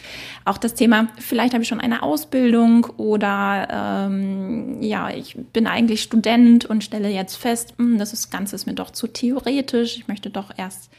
auch 0.45 0.57
das 0.57 0.73
Thema, 0.75 1.07
vielleicht 1.17 1.53
habe 1.53 1.63
ich 1.63 1.69
schon 1.69 1.79
eine 1.79 2.03
Ausbildung 2.03 2.85
oder 2.97 4.07
ähm, 4.07 4.81
ja, 4.81 5.09
ich 5.09 5.37
bin 5.53 5.67
eigentlich 5.67 6.01
Student 6.01 6.65
und 6.65 6.83
stelle 6.83 7.09
jetzt 7.09 7.35
fest, 7.35 7.73
mh, 7.77 7.85
hm, 7.85 7.97
das 7.97 8.29
Ganze 8.29 8.55
ist 8.55 8.65
mir 8.65 8.73
doch 8.73 8.91
zu 8.91 9.07
theoretisch. 9.07 9.97
Ich 9.97 10.07
möchte 10.07 10.29
doch 10.29 10.51
erst 10.55 10.89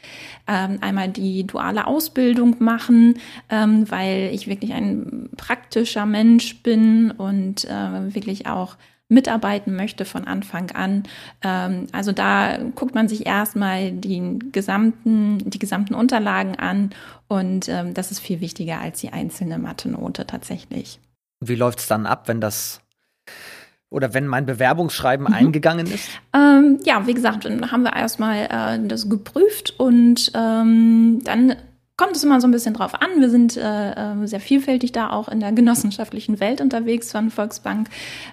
ähm, 0.47 0.79
einmal 0.81 1.09
die 1.09 1.45
duale 1.45 1.87
Ausbildung 1.87 2.57
machen, 2.59 3.19
ähm, 3.49 3.89
weil 3.89 4.31
ich 4.33 4.47
wirklich 4.47 4.73
ein 4.73 5.29
praktischer 5.37 6.05
Mensch 6.05 6.61
bin 6.63 7.11
und 7.11 7.65
äh, 7.65 8.13
wirklich 8.13 8.47
auch 8.47 8.75
mitarbeiten 9.11 9.75
möchte 9.75 10.05
von 10.05 10.25
Anfang 10.25 10.71
an. 10.71 11.03
Ähm, 11.43 11.87
also 11.91 12.11
da 12.11 12.57
guckt 12.75 12.95
man 12.95 13.07
sich 13.07 13.25
erstmal 13.25 13.91
die 13.91 14.39
gesamten, 14.51 15.49
die 15.49 15.59
gesamten 15.59 15.93
Unterlagen 15.93 16.55
an 16.55 16.91
und 17.27 17.67
ähm, 17.69 17.93
das 17.93 18.11
ist 18.11 18.19
viel 18.19 18.39
wichtiger 18.39 18.79
als 18.79 19.01
die 19.01 19.11
einzelne 19.11 19.59
Mathe-Note 19.59 20.25
tatsächlich. 20.25 20.99
Wie 21.41 21.55
läuft 21.55 21.79
es 21.79 21.87
dann 21.87 22.05
ab, 22.05 22.27
wenn 22.27 22.39
das 22.39 22.81
oder 23.89 24.13
wenn 24.13 24.25
mein 24.25 24.45
Bewerbungsschreiben 24.45 25.27
mhm. 25.27 25.33
eingegangen 25.33 25.87
ist? 25.87 26.07
Ähm, 26.33 26.79
ja, 26.85 27.05
wie 27.05 27.13
gesagt, 27.13 27.45
dann 27.45 27.71
haben 27.71 27.83
wir 27.83 27.93
erstmal 27.93 28.45
äh, 28.45 28.87
das 28.87 29.09
geprüft 29.09 29.73
und 29.77 30.31
ähm, 30.33 31.19
dann 31.25 31.55
kommt 32.01 32.15
es 32.15 32.23
immer 32.23 32.41
so 32.41 32.47
ein 32.47 32.51
bisschen 32.51 32.73
drauf 32.73 32.95
an. 32.95 33.19
Wir 33.19 33.29
sind 33.29 33.55
äh, 33.57 33.91
äh, 33.91 34.25
sehr 34.25 34.39
vielfältig 34.39 34.91
da 34.91 35.11
auch 35.11 35.27
in 35.27 35.39
der 35.39 35.51
genossenschaftlichen 35.51 36.39
Welt 36.39 36.59
unterwegs 36.59 37.11
von 37.11 37.29
Volksbank 37.29 37.89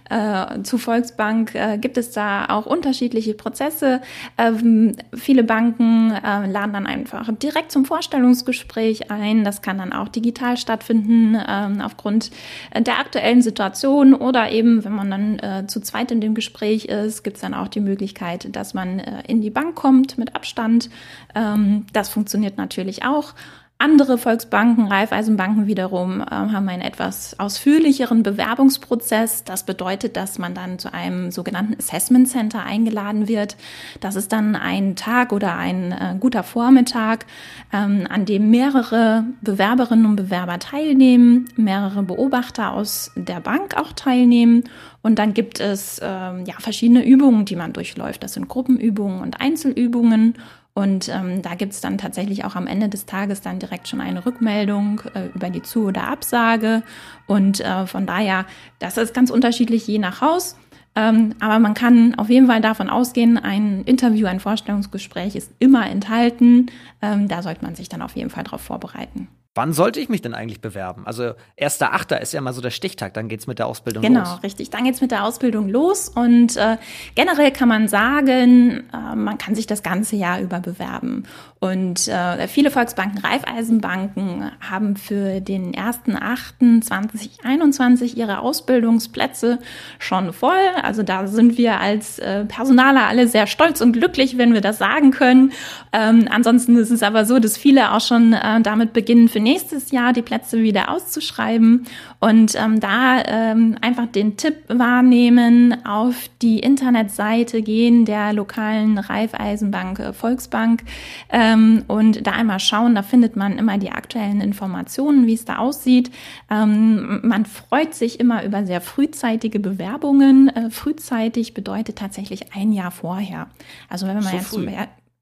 äh, 0.09 0.63
zu 0.63 0.79
Volksbank. 0.79 1.55
Äh, 1.55 1.77
gibt 1.77 1.99
es 1.99 2.11
da 2.13 2.47
auch 2.47 2.65
unterschiedliche 2.65 3.35
Prozesse. 3.35 4.01
Ähm, 4.39 4.97
viele 5.15 5.45
Banken 5.45 6.13
äh, 6.13 6.47
laden 6.47 6.73
dann 6.73 6.87
einfach 6.87 7.29
direkt 7.43 7.71
zum 7.71 7.85
Vorstellungsgespräch 7.85 9.11
ein. 9.11 9.45
Das 9.45 9.61
kann 9.61 9.77
dann 9.77 9.93
auch 9.93 10.09
digital 10.09 10.57
stattfinden 10.57 11.37
ähm, 11.47 11.83
aufgrund 11.83 12.31
der 12.75 12.99
aktuellen 12.99 13.43
Situation 13.43 14.15
oder 14.15 14.51
eben, 14.51 14.83
wenn 14.83 14.95
man 14.95 15.11
dann 15.11 15.39
äh, 15.41 15.67
zu 15.67 15.81
zweit 15.81 16.11
in 16.11 16.23
dem 16.23 16.35
Gespräch 16.35 16.87
ist, 16.87 17.23
gibt 17.23 17.37
es 17.37 17.43
dann 17.43 17.53
auch 17.53 17.69
die 17.69 17.81
Möglichkeit, 17.81 18.49
dass 18.57 18.73
man 18.73 19.01
äh, 19.01 19.25
in 19.27 19.43
die 19.43 19.51
Bank 19.51 19.75
kommt 19.75 20.17
mit 20.17 20.35
Abstand. 20.35 20.89
Ähm, 21.35 21.85
das 21.93 22.09
funktioniert 22.09 22.57
natürlich 22.57 23.05
auch. 23.05 23.35
Andere 23.81 24.19
Volksbanken, 24.19 24.89
Raiffeisenbanken 24.89 25.69
wiederum, 25.69 26.21
äh, 26.21 26.25
haben 26.25 26.69
einen 26.69 26.83
etwas 26.83 27.39
ausführlicheren 27.39 28.25
Bewerbungsprozess. 28.25 29.45
Das 29.45 29.63
bedeutet, 29.63 30.17
dass 30.17 30.37
man 30.41 30.53
dann 30.53 30.81
zu 30.81 30.93
einem 30.93 31.31
sogenannten 31.31 31.77
Assessment 31.79 32.27
Center 32.27 32.65
eingeladen 32.65 33.29
wird. 33.29 33.57
Das 34.01 34.17
ist 34.17 34.33
dann 34.33 34.57
ein 34.57 34.97
Tag 34.97 35.33
oder 35.33 35.57
ein 35.57 35.93
äh, 35.93 36.17
guter 36.19 36.43
Vormittag, 36.43 37.27
ähm, 37.73 38.09
an 38.11 38.25
dem 38.25 38.51
mehrere 38.51 39.23
Bewerberinnen 39.43 40.07
und 40.07 40.17
Bewerber 40.17 40.59
teilnehmen, 40.59 41.49
mehrere 41.55 42.03
Beobachter 42.03 42.73
aus 42.73 43.13
der 43.15 43.39
Bank 43.39 43.77
auch 43.77 43.93
teilnehmen. 43.93 44.65
Und 45.03 45.21
dann 45.21 45.35
gibt 45.35 45.61
es 45.61 46.01
ähm, 46.03 46.45
ja 46.47 46.55
verschiedene 46.59 47.07
Übungen, 47.07 47.45
die 47.45 47.55
man 47.55 47.73
durchläuft. 47.73 48.25
Das 48.25 48.33
sind 48.33 48.49
Gruppenübungen 48.49 49.21
und 49.21 49.41
Einzelübungen. 49.41 50.35
Und 50.79 51.09
ähm, 51.09 51.43
da 51.43 51.57
gibt 51.57 51.73
es 51.73 51.81
dann 51.81 51.99
tatsächlich 51.99 52.45
auch 52.45 52.55
am 52.55 52.69
Ende 52.69 52.89
des 52.89 53.05
Tages 53.05 53.41
dann 53.41 53.59
direkt 53.59 53.89
schon 53.89 54.01
eine 54.01 54.25
Rückmeldung 54.25 55.01
äh, 55.13 55.27
über 55.35 55.51
die 55.51 55.61
Zu- 55.61 55.87
oder 55.87 56.07
Absage. 56.07 56.85
Und 57.27 57.59
äh, 57.59 57.85
von 57.89 58.07
daher, 58.07 58.47
das 58.79 58.97
ist 58.97 59.13
ganz 59.13 59.31
unterschiedlich 59.31 59.89
je 59.89 59.99
nach 59.99 60.21
Haus. 60.21 60.57
Ähm, 60.95 61.35
aber 61.41 61.59
man 61.59 61.75
kann 61.75 62.15
auf 62.15 62.31
jeden 62.31 62.47
Fall 62.47 62.61
davon 62.61 62.91
ausgehen, 62.91 63.39
ein 63.39 63.83
Interview, 63.87 64.29
ein 64.29 64.39
Vorstellungsgespräch 64.39 65.35
ist 65.35 65.51
immer 65.59 65.91
enthalten. 65.91 66.67
Ähm, 67.03 67.27
da 67.27 67.43
sollte 67.43 67.65
man 67.65 67.75
sich 67.75 67.89
dann 67.89 68.01
auf 68.01 68.15
jeden 68.15 68.31
Fall 68.31 68.45
darauf 68.45 68.61
vorbereiten. 68.61 69.27
Wann 69.59 69.73
sollte 69.73 69.99
ich 69.99 70.09
mich 70.09 70.23
denn 70.23 70.35
eigentlich 70.35 70.61
bewerben? 70.61 71.03
Also 71.05 71.33
1.8. 71.61 72.17
ist 72.21 72.33
ja 72.33 72.41
mal 72.41 72.53
so 72.53 72.61
der 72.61 72.71
Stichtag, 72.71 73.13
dann 73.15 73.27
geht 73.27 73.41
es 73.41 73.49
mit 73.49 73.59
der 73.59 73.67
Ausbildung 73.67 74.05
genau, 74.05 74.21
los. 74.21 74.29
Genau, 74.29 74.41
richtig. 74.43 74.71
Dann 74.71 74.85
geht 74.85 74.95
es 74.95 75.01
mit 75.01 75.11
der 75.11 75.25
Ausbildung 75.25 75.69
los 75.69 76.09
und 76.09 76.57
äh, 76.57 76.77
generell 77.17 77.51
kann 77.51 77.67
man 77.67 77.89
sagen, 77.89 78.85
äh, 78.93 79.17
man 79.17 79.37
kann 79.37 79.57
sich 79.57 79.67
das 79.67 79.83
ganze 79.83 80.15
Jahr 80.15 80.41
über 80.41 80.61
bewerben. 80.61 81.25
Und 81.59 82.07
äh, 82.07 82.47
viele 82.47 82.71
Volksbanken, 82.71 83.19
Raiffeisenbanken 83.19 84.53
haben 84.61 84.95
für 84.95 85.41
den 85.41 85.75
1.8.2021 85.75 88.15
ihre 88.15 88.39
Ausbildungsplätze 88.39 89.59
schon 89.99 90.33
voll. 90.33 90.55
Also 90.85 91.03
da 91.03 91.27
sind 91.27 91.59
wir 91.59 91.81
als 91.81 92.21
äh, 92.21 92.45
Personaler 92.45 93.09
alle 93.09 93.27
sehr 93.27 93.49
stolz 93.49 93.81
und 93.81 93.93
glücklich, 93.93 94.39
wenn 94.39 94.55
wir 94.55 94.61
das 94.61 94.79
sagen 94.79 95.11
können. 95.11 95.51
Ähm, 95.93 96.29
ansonsten 96.31 96.77
ist 96.77 96.91
es 96.91 97.03
aber 97.03 97.25
so, 97.25 97.41
dass 97.41 97.57
viele 97.57 97.93
auch 97.93 98.03
schon 98.03 98.35
äh, 98.35 98.61
damit 98.61 98.93
beginnen, 98.93 99.29
für 99.29 99.41
nächstes 99.49 99.91
Jahr 99.91 100.13
die 100.13 100.23
Plätze 100.23 100.63
wieder 100.63 100.91
auszuschreiben 100.91 101.87
und 102.21 102.55
ähm, 102.55 102.81
da 102.81 103.23
ähm, 103.25 103.77
einfach 103.81 104.07
den 104.07 104.37
Tipp 104.37 104.57
wahrnehmen, 104.69 105.87
auf 105.87 106.29
die 106.43 106.59
Internetseite 106.59 107.63
gehen 107.63 108.05
der 108.05 108.35
lokalen 108.35 108.99
Raiffeisenbank 108.99 110.01
äh, 110.01 110.13
Volksbank 110.13 110.83
ähm, 111.31 111.85
und 111.89 112.27
da 112.27 112.33
einmal 112.33 112.61
schauen, 112.61 112.95
da 112.95 113.03
findet 113.03 113.37
man 113.37 113.57
immer 113.57 113.79
die 113.79 113.91
aktuellen 113.91 114.43
Informationen, 114.43 115.27
wie 115.27 115.35
es 115.35 115.47
da 115.47 115.57
aussieht. 115.57 116.11
Ähm, 116.51 117.21
man 117.23 117.47
freut 117.47 117.95
sich 117.95 118.21
immer 118.21 118.45
über 118.45 118.67
sehr 118.67 118.83
frühzeitige 118.83 119.61
Bewerbungen. 119.61 120.49
Äh, 120.49 120.71
frühzeitig 120.71 121.55
bedeutet 121.55 121.97
tatsächlich 121.97 122.55
ein 122.55 122.73
Jahr 122.73 122.91
vorher. 122.91 123.49
Also 123.89 124.07
wenn 124.07 124.15
man 124.15 124.25
so 124.25 124.37
jetzt 124.37 124.51
zum 124.51 124.69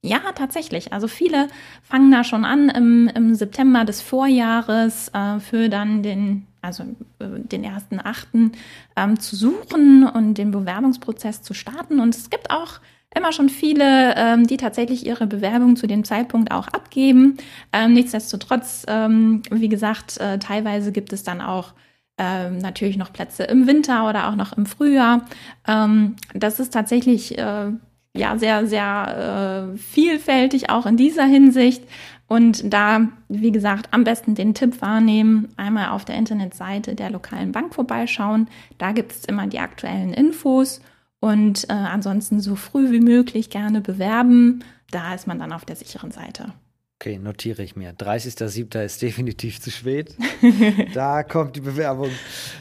ja, 0.03 0.21
tatsächlich. 0.35 0.93
Also 0.93 1.09
viele 1.09 1.49
fangen 1.83 2.11
da 2.11 2.23
schon 2.23 2.45
an 2.45 2.69
im, 2.69 3.09
im 3.09 3.35
September 3.35 3.85
des 3.85 4.01
Vorjahres 4.01 5.09
äh, 5.09 5.41
für 5.41 5.69
dann 5.69 6.03
den, 6.03 6.47
also 6.63 6.85
äh, 7.19 7.41
den 7.41 7.65
ersten 7.65 7.99
Achten 8.01 8.53
ähm, 8.97 9.19
zu 9.19 9.35
suchen 9.35 10.05
und 10.09 10.35
den 10.35 10.53
Bewerbungsprozess 10.53 11.43
zu 11.43 11.55
starten. 11.55 12.01
Und 12.01 12.15
es 12.15 12.31
gibt 12.31 12.51
auch 12.51 12.81
immer 13.17 13.33
schon 13.33 13.49
viele, 13.49 14.15
ähm, 14.17 14.47
die 14.47 14.59
tatsächlich 14.59 15.07
ihre 15.07 15.27
Bewerbung 15.27 15.77
zu 15.77 15.87
dem 15.87 16.05
Zeitpunkt 16.05 16.53
auch 16.53 16.69
abgeben. 16.69 17.39
Ähm, 17.73 17.95
nichtsdestotrotz, 17.95 18.85
ähm, 18.89 19.43
wie 19.51 19.69
gesagt, 19.69 20.19
äh, 20.19 20.39
teilweise 20.39 20.93
gibt 20.93 21.13
es 21.13 21.23
dann 21.23 21.41
auch 21.41 21.73
ähm, 22.19 22.59
natürlich 22.59 22.97
noch 22.97 23.13
Plätze 23.13 23.45
im 23.45 23.67
Winter 23.67 24.09
oder 24.09 24.29
auch 24.29 24.37
noch 24.37 24.53
im 24.53 24.67
Frühjahr. 24.67 25.27
Ähm, 25.67 26.17
das 26.35 26.61
ist 26.61 26.73
tatsächlich 26.73 27.39
äh, 27.39 27.73
ja 28.17 28.39
sehr, 28.39 28.67
sehr 28.67 29.73
äh, 29.75 29.79
vielfältig 29.79 30.71
auch 30.71 30.87
in 30.87 30.97
dieser 30.97 31.25
Hinsicht. 31.25 31.83
Und 32.29 32.73
da, 32.73 33.09
wie 33.29 33.53
gesagt, 33.53 33.89
am 33.93 34.03
besten 34.03 34.35
den 34.35 34.55
Tipp 34.55 34.81
wahrnehmen, 34.81 35.49
einmal 35.57 35.91
auf 35.91 36.05
der 36.05 36.17
Internetseite 36.17 36.95
der 36.97 37.11
lokalen 37.11 37.53
Bank 37.53 37.75
vorbeischauen. 37.75 38.49
Da 38.79 38.93
gibt 38.93 39.13
es 39.13 39.25
immer 39.25 39.47
die 39.47 39.61
aktuellen 39.61 40.13
Infos 40.13 40.81
und 41.21 41.69
äh, 41.69 41.73
ansonsten 41.73 42.41
so 42.41 42.57
früh 42.57 42.91
wie 42.91 43.01
möglich 43.01 43.51
gerne 43.51 43.81
bewerben. 43.81 44.65
Da 44.91 45.15
ist 45.15 45.27
man 45.27 45.39
dann 45.39 45.53
auf 45.53 45.65
der 45.65 45.77
sicheren 45.77 46.11
Seite. 46.11 46.53
Okay, 46.99 47.19
notiere 47.19 47.63
ich 47.63 47.77
mir. 47.77 47.93
30.07. 47.93 48.83
ist 48.83 49.03
definitiv 49.03 49.61
zu 49.61 49.71
spät. 49.71 50.17
da 50.95 51.25
kommt 51.25 51.55
die 51.55 51.61
Bewerbung 51.61 52.09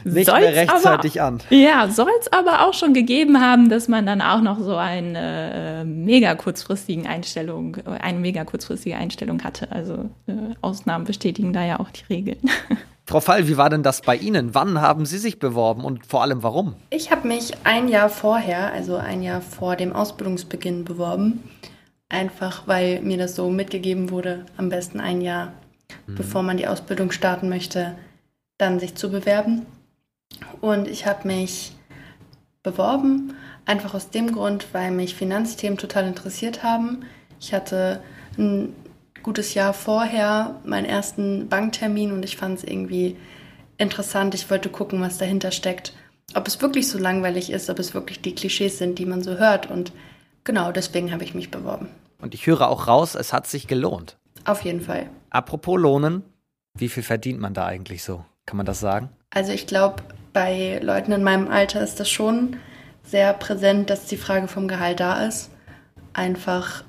nicht 0.04 0.26
soll's 0.26 0.40
mehr 0.40 0.54
rechtzeitig 0.54 1.22
aber, 1.22 1.28
an. 1.28 1.42
Ja, 1.48 1.88
soll 1.88 2.10
es 2.20 2.30
aber 2.30 2.66
auch 2.66 2.74
schon 2.74 2.92
gegeben 2.92 3.40
haben, 3.40 3.70
dass 3.70 3.88
man 3.88 4.04
dann 4.04 4.20
auch 4.20 4.42
noch 4.42 4.60
so 4.60 4.76
eine 4.76 5.80
äh, 5.80 5.84
mega 5.84 6.34
kurzfristigen 6.34 7.06
Einstellung, 7.06 7.78
eine 7.86 8.18
mega 8.18 8.44
kurzfristige 8.44 8.96
Einstellung 8.96 9.42
hatte. 9.42 9.72
Also 9.72 10.10
äh, 10.26 10.32
Ausnahmen 10.60 11.06
bestätigen 11.06 11.54
da 11.54 11.64
ja 11.64 11.80
auch 11.80 11.90
die 11.90 12.04
Regeln. 12.04 12.40
Frau 13.06 13.20
Fall, 13.20 13.48
wie 13.48 13.56
war 13.56 13.70
denn 13.70 13.84
das 13.84 14.02
bei 14.02 14.16
Ihnen? 14.16 14.54
Wann 14.54 14.82
haben 14.82 15.06
Sie 15.06 15.18
sich 15.18 15.38
beworben 15.38 15.82
und 15.82 16.04
vor 16.04 16.20
allem 16.20 16.42
warum? 16.42 16.74
Ich 16.90 17.10
habe 17.10 17.26
mich 17.26 17.52
ein 17.64 17.88
Jahr 17.88 18.10
vorher, 18.10 18.70
also 18.72 18.96
ein 18.96 19.22
Jahr 19.22 19.40
vor 19.40 19.76
dem 19.76 19.94
Ausbildungsbeginn 19.94 20.84
beworben 20.84 21.42
Einfach 22.08 22.66
weil 22.66 23.00
mir 23.00 23.18
das 23.18 23.34
so 23.34 23.50
mitgegeben 23.50 24.10
wurde, 24.10 24.46
am 24.56 24.68
besten 24.68 25.00
ein 25.00 25.20
Jahr, 25.20 25.52
mhm. 26.06 26.14
bevor 26.14 26.42
man 26.42 26.56
die 26.56 26.68
Ausbildung 26.68 27.10
starten 27.10 27.48
möchte, 27.48 27.96
dann 28.58 28.78
sich 28.78 28.94
zu 28.94 29.10
bewerben. 29.10 29.66
Und 30.60 30.88
ich 30.88 31.06
habe 31.06 31.26
mich 31.26 31.72
beworben, 32.62 33.34
einfach 33.64 33.94
aus 33.94 34.10
dem 34.10 34.32
Grund, 34.32 34.66
weil 34.72 34.90
mich 34.90 35.14
Finanzthemen 35.14 35.78
total 35.78 36.06
interessiert 36.06 36.62
haben. 36.62 37.04
Ich 37.40 37.52
hatte 37.52 38.02
ein 38.38 38.74
gutes 39.22 39.54
Jahr 39.54 39.74
vorher 39.74 40.60
meinen 40.64 40.84
ersten 40.84 41.48
Banktermin 41.48 42.12
und 42.12 42.24
ich 42.24 42.36
fand 42.36 42.58
es 42.58 42.64
irgendwie 42.64 43.16
interessant. 43.78 44.34
Ich 44.34 44.48
wollte 44.50 44.68
gucken, 44.68 45.00
was 45.00 45.18
dahinter 45.18 45.50
steckt. 45.50 45.92
Ob 46.34 46.46
es 46.46 46.60
wirklich 46.60 46.88
so 46.88 46.98
langweilig 46.98 47.50
ist, 47.50 47.68
ob 47.70 47.78
es 47.78 47.94
wirklich 47.94 48.20
die 48.20 48.34
Klischees 48.34 48.78
sind, 48.78 48.98
die 48.98 49.06
man 49.06 49.22
so 49.22 49.36
hört. 49.38 49.70
Und 49.70 49.92
Genau, 50.46 50.70
deswegen 50.70 51.12
habe 51.12 51.24
ich 51.24 51.34
mich 51.34 51.50
beworben. 51.50 51.88
Und 52.22 52.32
ich 52.32 52.46
höre 52.46 52.68
auch 52.68 52.86
raus, 52.86 53.16
es 53.16 53.32
hat 53.32 53.48
sich 53.48 53.66
gelohnt. 53.66 54.16
Auf 54.44 54.62
jeden 54.62 54.80
Fall. 54.80 55.10
Apropos 55.28 55.78
Lohnen, 55.78 56.22
wie 56.78 56.88
viel 56.88 57.02
verdient 57.02 57.40
man 57.40 57.52
da 57.52 57.66
eigentlich 57.66 58.04
so? 58.04 58.24
Kann 58.46 58.56
man 58.56 58.64
das 58.64 58.78
sagen? 58.78 59.10
Also 59.30 59.50
ich 59.50 59.66
glaube, 59.66 60.04
bei 60.32 60.78
Leuten 60.82 61.10
in 61.10 61.24
meinem 61.24 61.48
Alter 61.48 61.82
ist 61.82 61.98
das 61.98 62.08
schon 62.08 62.58
sehr 63.02 63.32
präsent, 63.32 63.90
dass 63.90 64.06
die 64.06 64.16
Frage 64.16 64.46
vom 64.46 64.68
Gehalt 64.68 65.00
da 65.00 65.26
ist. 65.26 65.50
Einfach 66.12 66.84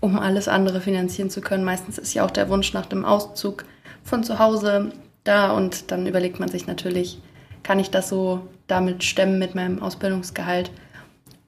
um 0.00 0.18
alles 0.18 0.48
andere 0.48 0.80
finanzieren 0.80 1.28
zu 1.28 1.42
können. 1.42 1.64
Meistens 1.64 1.98
ist 1.98 2.14
ja 2.14 2.24
auch 2.24 2.30
der 2.30 2.48
Wunsch 2.48 2.72
nach 2.72 2.86
dem 2.86 3.04
Auszug 3.04 3.66
von 4.02 4.24
zu 4.24 4.38
Hause 4.38 4.92
da 5.24 5.50
und 5.52 5.90
dann 5.90 6.06
überlegt 6.06 6.40
man 6.40 6.48
sich 6.48 6.66
natürlich, 6.66 7.20
kann 7.62 7.80
ich 7.80 7.90
das 7.90 8.08
so 8.08 8.48
damit 8.66 9.04
stemmen 9.04 9.38
mit 9.38 9.54
meinem 9.54 9.82
Ausbildungsgehalt? 9.82 10.70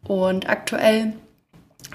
Und 0.05 0.49
aktuell 0.49 1.15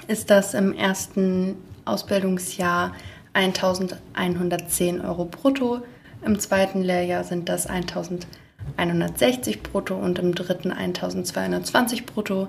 ist 0.07 0.29
das 0.29 0.53
im 0.53 0.74
ersten 0.74 1.55
Ausbildungsjahr 1.85 2.93
1110 3.33 5.01
Euro 5.01 5.25
brutto. 5.25 5.81
Im 6.24 6.39
zweiten 6.39 6.81
Lehrjahr 6.81 7.24
sind 7.24 7.50
das 7.50 7.67
1160 7.67 9.62
brutto 9.63 9.95
und 9.95 10.19
im 10.19 10.33
dritten 10.33 10.71
1220 10.71 12.05
brutto. 12.05 12.47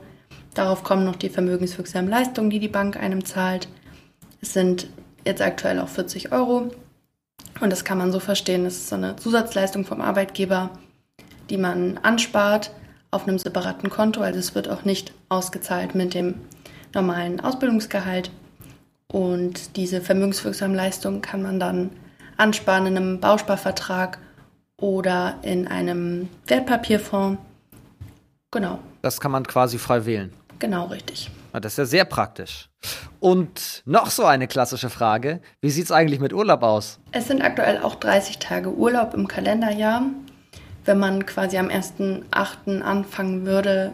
Darauf 0.54 0.82
kommen 0.84 1.04
noch 1.04 1.16
die 1.16 1.28
vermögenswirksamen 1.28 2.10
Leistungen, 2.10 2.50
die 2.50 2.60
die 2.60 2.68
Bank 2.68 2.96
einem 2.96 3.24
zahlt. 3.24 3.68
Es 4.40 4.52
sind 4.52 4.88
jetzt 5.24 5.42
aktuell 5.42 5.80
auch 5.80 5.88
40 5.88 6.32
Euro. 6.32 6.70
Und 7.60 7.70
das 7.70 7.84
kann 7.84 7.98
man 7.98 8.12
so 8.12 8.20
verstehen, 8.20 8.64
das 8.64 8.74
ist 8.74 8.88
so 8.88 8.96
eine 8.96 9.16
Zusatzleistung 9.16 9.84
vom 9.84 10.00
Arbeitgeber, 10.00 10.70
die 11.50 11.56
man 11.56 11.98
anspart 11.98 12.70
auf 13.10 13.26
einem 13.26 13.38
separaten 13.38 13.90
Konto. 13.90 14.20
Also 14.20 14.38
es 14.38 14.54
wird 14.54 14.68
auch 14.68 14.84
nicht 14.84 15.12
ausgezahlt 15.28 15.94
mit 15.94 16.14
dem 16.14 16.34
normalen 16.96 17.38
Ausbildungsgehalt. 17.40 18.30
Und 19.06 19.76
diese 19.76 20.00
vermögenswirksame 20.00 20.74
Leistung 20.74 21.22
kann 21.22 21.42
man 21.42 21.60
dann 21.60 21.90
ansparen 22.36 22.86
in 22.86 22.96
einem 22.96 23.20
Bausparvertrag 23.20 24.18
oder 24.78 25.38
in 25.42 25.68
einem 25.68 26.28
Wertpapierfonds. 26.46 27.40
Genau. 28.50 28.80
Das 29.02 29.20
kann 29.20 29.30
man 29.30 29.46
quasi 29.46 29.78
frei 29.78 30.04
wählen. 30.06 30.32
Genau, 30.58 30.86
richtig. 30.86 31.30
Das 31.52 31.72
ist 31.72 31.78
ja 31.78 31.84
sehr 31.86 32.04
praktisch. 32.04 32.68
Und 33.20 33.82
noch 33.86 34.10
so 34.10 34.24
eine 34.24 34.46
klassische 34.46 34.90
Frage. 34.90 35.40
Wie 35.60 35.70
sieht 35.70 35.86
es 35.86 35.92
eigentlich 35.92 36.20
mit 36.20 36.32
Urlaub 36.32 36.62
aus? 36.62 36.98
Es 37.12 37.28
sind 37.28 37.42
aktuell 37.42 37.78
auch 37.78 37.94
30 37.94 38.38
Tage 38.38 38.70
Urlaub 38.70 39.14
im 39.14 39.26
Kalenderjahr. 39.26 40.02
Wenn 40.84 40.98
man 40.98 41.24
quasi 41.24 41.56
am 41.58 41.68
1.8. 41.68 42.82
anfangen 42.82 43.46
würde, 43.46 43.92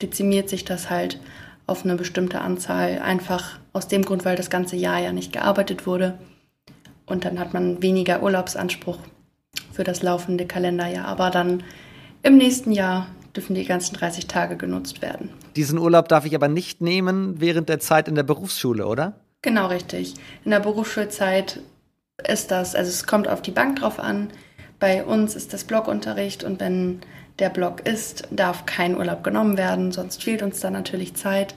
dezimiert 0.00 0.48
sich 0.48 0.64
das 0.64 0.90
halt 0.90 1.20
auf 1.66 1.84
eine 1.84 1.96
bestimmte 1.96 2.40
Anzahl, 2.40 3.00
einfach 3.00 3.58
aus 3.72 3.88
dem 3.88 4.04
Grund, 4.04 4.24
weil 4.24 4.36
das 4.36 4.50
ganze 4.50 4.76
Jahr 4.76 4.98
ja 4.98 5.12
nicht 5.12 5.32
gearbeitet 5.32 5.86
wurde. 5.86 6.18
und 7.06 7.24
dann 7.24 7.38
hat 7.38 7.52
man 7.52 7.82
weniger 7.82 8.22
Urlaubsanspruch 8.22 8.98
für 9.72 9.84
das 9.84 10.02
laufende 10.02 10.46
Kalenderjahr. 10.46 11.06
Aber 11.06 11.30
dann 11.30 11.62
im 12.22 12.36
nächsten 12.36 12.72
Jahr 12.72 13.08
dürfen 13.34 13.54
die 13.54 13.64
ganzen 13.64 13.94
30 13.96 14.26
Tage 14.26 14.56
genutzt 14.56 15.02
werden. 15.02 15.30
Diesen 15.56 15.78
Urlaub 15.78 16.08
darf 16.08 16.24
ich 16.24 16.34
aber 16.34 16.48
nicht 16.48 16.80
nehmen 16.80 17.40
während 17.40 17.68
der 17.68 17.80
Zeit 17.80 18.08
in 18.08 18.14
der 18.14 18.22
Berufsschule, 18.22 18.86
oder? 18.86 19.14
Genau 19.42 19.66
richtig. 19.66 20.14
In 20.44 20.52
der 20.52 20.60
Berufsschulzeit 20.60 21.60
ist 22.26 22.50
das, 22.50 22.74
also 22.74 22.88
es 22.88 23.06
kommt 23.06 23.28
auf 23.28 23.42
die 23.42 23.50
Bank 23.50 23.80
drauf 23.80 23.98
an. 23.98 24.28
Bei 24.78 25.04
uns 25.04 25.34
ist 25.34 25.52
das 25.52 25.64
Blockunterricht 25.64 26.44
und 26.44 26.60
wenn 26.60 27.00
der 27.38 27.50
Block 27.50 27.86
ist, 27.86 28.28
darf 28.30 28.66
kein 28.66 28.96
Urlaub 28.96 29.24
genommen 29.24 29.56
werden, 29.56 29.92
sonst 29.92 30.22
fehlt 30.22 30.42
uns 30.42 30.60
da 30.60 30.70
natürlich 30.70 31.14
Zeit. 31.14 31.54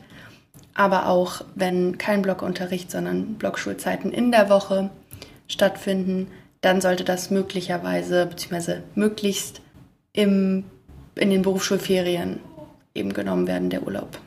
Aber 0.74 1.08
auch 1.08 1.42
wenn 1.56 1.98
kein 1.98 2.22
Blockunterricht, 2.22 2.92
sondern 2.92 3.36
Blockschulzeiten 3.36 4.12
in 4.12 4.32
der 4.32 4.50
Woche 4.50 4.90
stattfinden, 5.48 6.28
dann 6.62 6.82
sollte 6.82 7.04
das 7.04 7.30
möglicherweise 7.30 8.26
bzw. 8.26 8.78
möglichst 8.96 9.62
im, 10.14 10.66
in 11.16 11.30
den 11.30 11.44
Berufsschulferien 11.44 12.40
eben 12.94 13.14
genommen 13.14 13.48
werden, 13.48 13.70
der 13.70 13.84
Urlaub. 13.84 14.18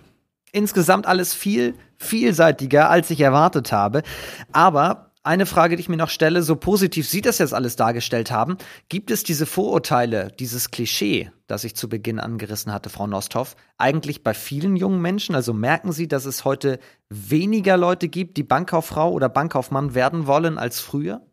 Insgesamt 0.53 1.07
alles 1.07 1.35
viel 1.35 1.75
vielseitiger, 1.97 2.91
als 2.91 3.11
ich 3.11 3.21
erwartet 3.21 3.73
habe. 3.73 4.03
Aber 4.53 5.08
eine 5.23 5.47
Frage, 5.47 5.77
die 5.77 5.81
ich 5.81 5.89
mir 5.89 5.97
noch 5.97 6.11
stelle, 6.11 6.43
so 6.43 6.57
positiv 6.57 7.09
Sie 7.09 7.21
das 7.21 7.39
jetzt 7.39 7.55
alles 7.55 7.77
dargestellt 7.77 8.31
haben, 8.31 8.57
gibt 8.89 9.11
es 9.11 9.25
diese 9.25 9.47
Vorurteile, 9.47 10.33
dieses 10.39 10.71
Klischee, 10.71 11.31
das 11.47 11.65
ich 11.65 11.77
zu 11.77 11.89
Beginn 11.89 12.19
angerissen 12.19 12.73
hatte, 12.73 12.91
Frau 12.91 13.07
Nosthoff, 13.07 13.57
eigentlich 13.77 14.23
bei 14.23 14.35
vielen 14.35 14.77
jungen 14.77 15.01
Menschen? 15.01 15.35
Also 15.35 15.53
merken 15.53 15.93
Sie, 15.93 16.09
dass 16.09 16.25
es 16.25 16.45
heute 16.45 16.79
weniger 17.09 17.77
Leute 17.77 18.09
gibt, 18.09 18.37
die 18.37 18.43
Bankkauffrau 18.43 19.13
oder 19.13 19.29
Bankkaufmann 19.29 19.95
werden 19.95 20.27
wollen 20.27 20.59
als 20.59 20.81
früher? 20.81 21.28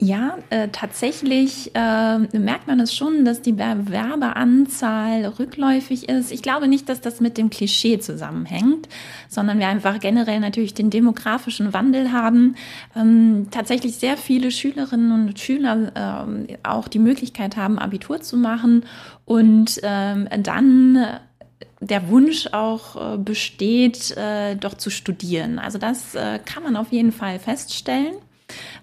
Ja, 0.00 0.38
äh, 0.50 0.68
tatsächlich 0.72 1.70
äh, 1.74 2.18
merkt 2.18 2.66
man 2.66 2.80
es 2.80 2.94
schon, 2.94 3.24
dass 3.24 3.42
die 3.42 3.52
Bewerberanzahl 3.52 5.24
rückläufig 5.38 6.08
ist. 6.08 6.32
Ich 6.32 6.42
glaube 6.42 6.66
nicht, 6.66 6.88
dass 6.88 7.00
das 7.00 7.20
mit 7.20 7.38
dem 7.38 7.48
Klischee 7.48 8.00
zusammenhängt, 8.00 8.88
sondern 9.28 9.60
wir 9.60 9.68
einfach 9.68 10.00
generell 10.00 10.40
natürlich 10.40 10.74
den 10.74 10.90
demografischen 10.90 11.72
Wandel 11.72 12.10
haben. 12.10 12.56
Ähm, 12.96 13.46
tatsächlich 13.52 13.94
sehr 13.96 14.16
viele 14.16 14.50
Schülerinnen 14.50 15.12
und 15.12 15.38
Schüler 15.38 16.26
äh, 16.48 16.56
auch 16.64 16.88
die 16.88 16.98
Möglichkeit 16.98 17.56
haben, 17.56 17.78
Abitur 17.78 18.20
zu 18.20 18.36
machen 18.36 18.84
und 19.24 19.80
ähm, 19.84 20.28
dann 20.42 21.06
der 21.80 22.08
Wunsch 22.08 22.48
auch 22.52 23.14
äh, 23.14 23.18
besteht, 23.18 24.10
äh, 24.16 24.56
doch 24.56 24.74
zu 24.74 24.90
studieren. 24.90 25.60
Also 25.60 25.78
das 25.78 26.16
äh, 26.16 26.40
kann 26.44 26.64
man 26.64 26.76
auf 26.76 26.90
jeden 26.90 27.12
Fall 27.12 27.38
feststellen. 27.38 28.14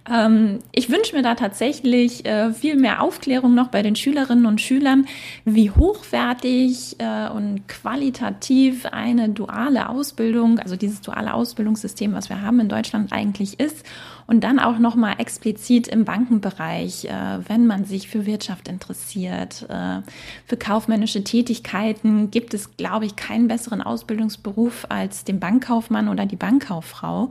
Ähm, 0.09 0.59
ich 0.71 0.89
wünsche 0.89 1.15
mir 1.15 1.21
da 1.21 1.35
tatsächlich 1.35 2.25
äh, 2.25 2.53
viel 2.53 2.75
mehr 2.75 3.01
Aufklärung 3.01 3.53
noch 3.53 3.67
bei 3.67 3.81
den 3.81 3.95
Schülerinnen 3.95 4.45
und 4.45 4.59
Schülern, 4.59 5.05
wie 5.45 5.69
hochwertig 5.69 6.95
äh, 6.99 7.29
und 7.29 7.67
qualitativ 7.67 8.85
eine 8.87 9.29
duale 9.29 9.89
Ausbildung, 9.89 10.59
also 10.59 10.75
dieses 10.75 11.01
duale 11.01 11.33
Ausbildungssystem, 11.33 12.13
was 12.13 12.29
wir 12.29 12.41
haben 12.41 12.59
in 12.59 12.69
Deutschland 12.69 13.13
eigentlich 13.13 13.59
ist. 13.59 13.85
Und 14.31 14.45
dann 14.45 14.59
auch 14.59 14.79
noch 14.79 14.95
mal 14.95 15.15
explizit 15.17 15.89
im 15.89 16.05
Bankenbereich, 16.05 17.03
äh, 17.03 17.39
wenn 17.49 17.67
man 17.67 17.83
sich 17.83 18.07
für 18.07 18.25
Wirtschaft 18.25 18.69
interessiert, 18.69 19.65
äh, 19.67 19.99
für 20.45 20.55
kaufmännische 20.55 21.25
Tätigkeiten, 21.25 22.31
gibt 22.31 22.53
es, 22.53 22.77
glaube 22.77 23.05
ich, 23.05 23.17
keinen 23.17 23.49
besseren 23.49 23.81
Ausbildungsberuf 23.81 24.85
als 24.87 25.25
den 25.25 25.41
Bankkaufmann 25.41 26.07
oder 26.07 26.25
die 26.25 26.37
Bankkauffrau. 26.37 27.29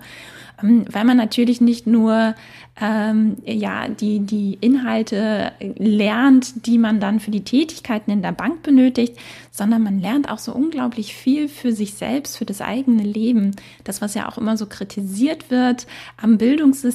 Ähm, 0.62 0.85
weil 0.90 1.07
man 1.07 1.16
natürlich 1.16 1.62
nicht 1.62 1.87
nur 1.87 2.35
ähm, 2.80 3.37
ja, 3.45 3.88
die, 3.88 4.21
die 4.21 4.59
Inhalte 4.61 5.52
lernt, 5.76 6.66
die 6.66 6.78
man 6.78 7.00
dann 7.00 7.21
für 7.21 7.30
die 7.30 7.45
Tätigkeiten 7.45 8.11
in 8.11 8.23
der 8.23 8.33
Bank 8.33 8.62
benötigt, 8.62 9.16
sondern 9.50 9.83
man 9.83 10.00
lernt 10.00 10.30
auch 10.30 10.38
so 10.38 10.52
unglaublich 10.52 11.14
viel 11.14 11.49
für 11.49 11.73
sich 11.73 11.95
selbst, 11.95 12.39
für 12.39 12.47
das 12.47 12.60
eigene 12.63 13.02
Leben. 13.02 13.56
Das, 13.84 14.00
was 14.00 14.15
ja 14.15 14.28
auch 14.28 14.39
immer 14.39 14.56
so 14.56 14.67
kritisiert 14.67 15.50
wird 15.50 15.86
am 16.17 16.39
Bildungssystem, 16.39 16.89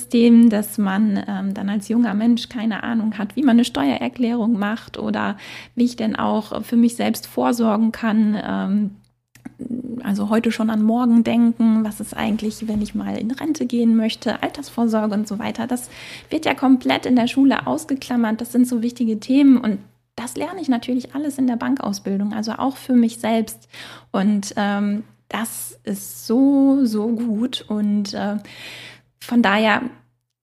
dass 0.49 0.77
man 0.77 1.23
ähm, 1.27 1.53
dann 1.53 1.69
als 1.69 1.88
junger 1.88 2.13
Mensch 2.13 2.49
keine 2.49 2.84
Ahnung 2.84 3.17
hat, 3.17 3.36
wie 3.36 3.41
man 3.41 3.58
eine 3.58 3.65
Steuererklärung 3.65 4.58
macht 4.58 4.97
oder 4.97 5.38
wie 5.75 5.86
ich 5.86 5.95
denn 5.95 6.15
auch 6.15 6.63
für 6.63 6.75
mich 6.75 6.95
selbst 6.95 7.27
vorsorgen 7.27 7.91
kann. 7.91 8.38
Ähm, 8.43 8.91
also 10.03 10.29
heute 10.29 10.51
schon 10.51 10.69
an 10.69 10.81
morgen 10.81 11.23
denken, 11.23 11.84
was 11.84 11.99
ist 11.99 12.15
eigentlich, 12.15 12.67
wenn 12.67 12.81
ich 12.81 12.95
mal 12.95 13.17
in 13.17 13.31
Rente 13.31 13.65
gehen 13.65 13.95
möchte, 13.95 14.43
Altersvorsorge 14.43 15.13
und 15.13 15.27
so 15.27 15.39
weiter. 15.39 15.67
Das 15.67 15.89
wird 16.29 16.45
ja 16.45 16.53
komplett 16.53 17.05
in 17.05 17.15
der 17.15 17.27
Schule 17.27 17.65
ausgeklammert. 17.65 18.41
Das 18.41 18.51
sind 18.51 18.67
so 18.67 18.81
wichtige 18.81 19.19
Themen 19.19 19.58
und 19.58 19.79
das 20.15 20.36
lerne 20.36 20.62
ich 20.62 20.69
natürlich 20.69 21.13
alles 21.13 21.38
in 21.38 21.47
der 21.47 21.58
Bankausbildung, 21.58 22.34
also 22.34 22.53
auch 22.53 22.77
für 22.77 22.93
mich 22.93 23.17
selbst. 23.17 23.67
Und 24.12 24.53
ähm, 24.55 25.03
das 25.27 25.77
ist 25.84 26.25
so, 26.25 26.86
so 26.86 27.08
gut. 27.08 27.65
Und 27.67 28.13
äh, 28.13 28.38
von 29.26 29.42
daher 29.42 29.82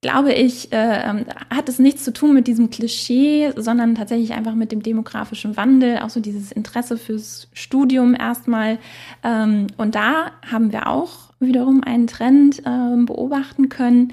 glaube 0.03 0.33
ich, 0.33 0.73
äh, 0.73 1.09
ähm, 1.09 1.25
hat 1.49 1.69
es 1.69 1.79
nichts 1.79 2.03
zu 2.03 2.13
tun 2.13 2.35
mit 2.35 2.49
diesem 2.49 2.71
Klischee, 2.71 3.53
sondern 3.57 3.95
tatsächlich 3.95 4.33
einfach 4.33 4.55
mit 4.55 4.73
dem 4.73 4.83
demografischen 4.83 5.57
Wandel, 5.57 6.01
auch 6.01 6.11
so 6.11 6.19
dieses 6.19 6.51
Interesse 6.51 6.99
fürs 6.99 7.49
Studium 7.53 8.17
erstmal. 8.17 8.79
Ähm, 9.23 9.69
und 9.77 9.95
da 9.95 10.33
haben 10.51 10.73
wir 10.73 10.89
auch 10.89 11.31
wiederum 11.39 11.85
einen 11.85 12.09
Trend 12.09 12.61
äh, 12.67 13.05
beobachten 13.05 13.69
können, 13.69 14.13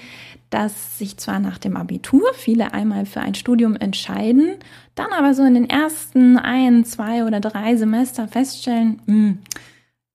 dass 0.51 0.99
sich 0.99 1.17
zwar 1.17 1.39
nach 1.39 1.57
dem 1.57 1.75
Abitur 1.75 2.23
viele 2.33 2.73
einmal 2.73 3.07
für 3.07 3.21
ein 3.21 3.35
Studium 3.35 3.75
entscheiden, 3.75 4.55
dann 4.93 5.11
aber 5.11 5.33
so 5.33 5.43
in 5.43 5.55
den 5.55 5.69
ersten 5.69 6.37
ein, 6.37 6.85
zwei 6.85 7.25
oder 7.25 7.39
drei 7.39 7.75
Semester 7.75 8.27
feststellen, 8.27 9.01
mh, 9.05 9.13
hm, 9.15 9.37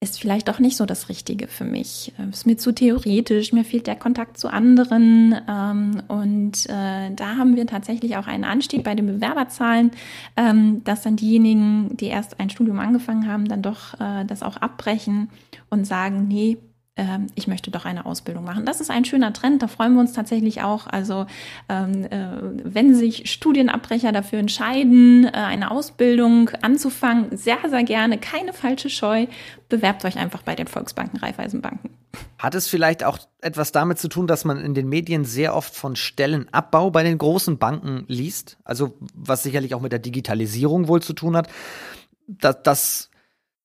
ist 0.04 0.20
vielleicht 0.20 0.48
doch 0.48 0.58
nicht 0.58 0.76
so 0.76 0.86
das 0.86 1.08
Richtige 1.08 1.48
für 1.48 1.64
mich. 1.64 2.12
Äh, 2.18 2.28
ist 2.30 2.46
mir 2.46 2.56
zu 2.56 2.72
theoretisch, 2.72 3.52
mir 3.52 3.64
fehlt 3.64 3.86
der 3.86 3.96
Kontakt 3.96 4.38
zu 4.38 4.48
anderen. 4.48 5.34
Ähm, 5.48 6.02
und 6.08 6.66
äh, 6.66 7.10
da 7.14 7.36
haben 7.36 7.56
wir 7.56 7.66
tatsächlich 7.66 8.16
auch 8.16 8.26
einen 8.26 8.44
Anstieg 8.44 8.84
bei 8.84 8.94
den 8.94 9.06
Bewerberzahlen, 9.06 9.90
ähm, 10.36 10.82
dass 10.84 11.02
dann 11.02 11.16
diejenigen, 11.16 11.96
die 11.96 12.06
erst 12.06 12.38
ein 12.38 12.50
Studium 12.50 12.78
angefangen 12.78 13.26
haben, 13.26 13.46
dann 13.46 13.62
doch 13.62 13.94
äh, 14.00 14.24
das 14.24 14.42
auch 14.42 14.56
abbrechen 14.58 15.30
und 15.70 15.86
sagen, 15.86 16.28
nee, 16.28 16.58
ähm, 16.96 17.26
ich 17.34 17.48
möchte 17.48 17.70
doch 17.70 17.84
eine 17.84 18.06
Ausbildung 18.06 18.44
machen. 18.44 18.64
Das 18.64 18.80
ist 18.80 18.90
ein 18.90 19.04
schöner 19.04 19.32
Trend, 19.32 19.62
da 19.62 19.68
freuen 19.68 19.94
wir 19.94 20.00
uns 20.00 20.12
tatsächlich 20.12 20.62
auch. 20.62 20.86
Also 20.86 21.26
ähm, 21.68 22.04
äh, 22.04 22.28
wenn 22.64 22.94
sich 22.94 23.30
Studienabbrecher 23.30 24.12
dafür 24.12 24.38
entscheiden, 24.38 25.24
äh, 25.24 25.30
eine 25.32 25.70
Ausbildung 25.70 26.50
anzufangen, 26.62 27.36
sehr, 27.36 27.58
sehr 27.68 27.82
gerne, 27.82 28.18
keine 28.18 28.52
falsche 28.52 28.90
Scheu, 28.90 29.26
bewerbt 29.68 30.04
euch 30.04 30.16
einfach 30.18 30.42
bei 30.42 30.54
den 30.54 30.68
Volksbanken, 30.68 31.18
Raiffeisenbanken. 31.18 31.90
Hat 32.38 32.54
es 32.54 32.68
vielleicht 32.68 33.02
auch 33.02 33.18
etwas 33.40 33.72
damit 33.72 33.98
zu 33.98 34.08
tun, 34.08 34.28
dass 34.28 34.44
man 34.44 34.60
in 34.60 34.74
den 34.74 34.88
Medien 34.88 35.24
sehr 35.24 35.56
oft 35.56 35.74
von 35.74 35.96
Stellenabbau 35.96 36.90
bei 36.90 37.02
den 37.02 37.18
großen 37.18 37.58
Banken 37.58 38.04
liest? 38.06 38.58
Also 38.62 38.94
was 39.14 39.42
sicherlich 39.42 39.74
auch 39.74 39.80
mit 39.80 39.90
der 39.90 39.98
Digitalisierung 39.98 40.86
wohl 40.86 41.02
zu 41.02 41.12
tun 41.12 41.36
hat. 41.36 41.48
dass, 42.26 42.62
dass 42.62 43.10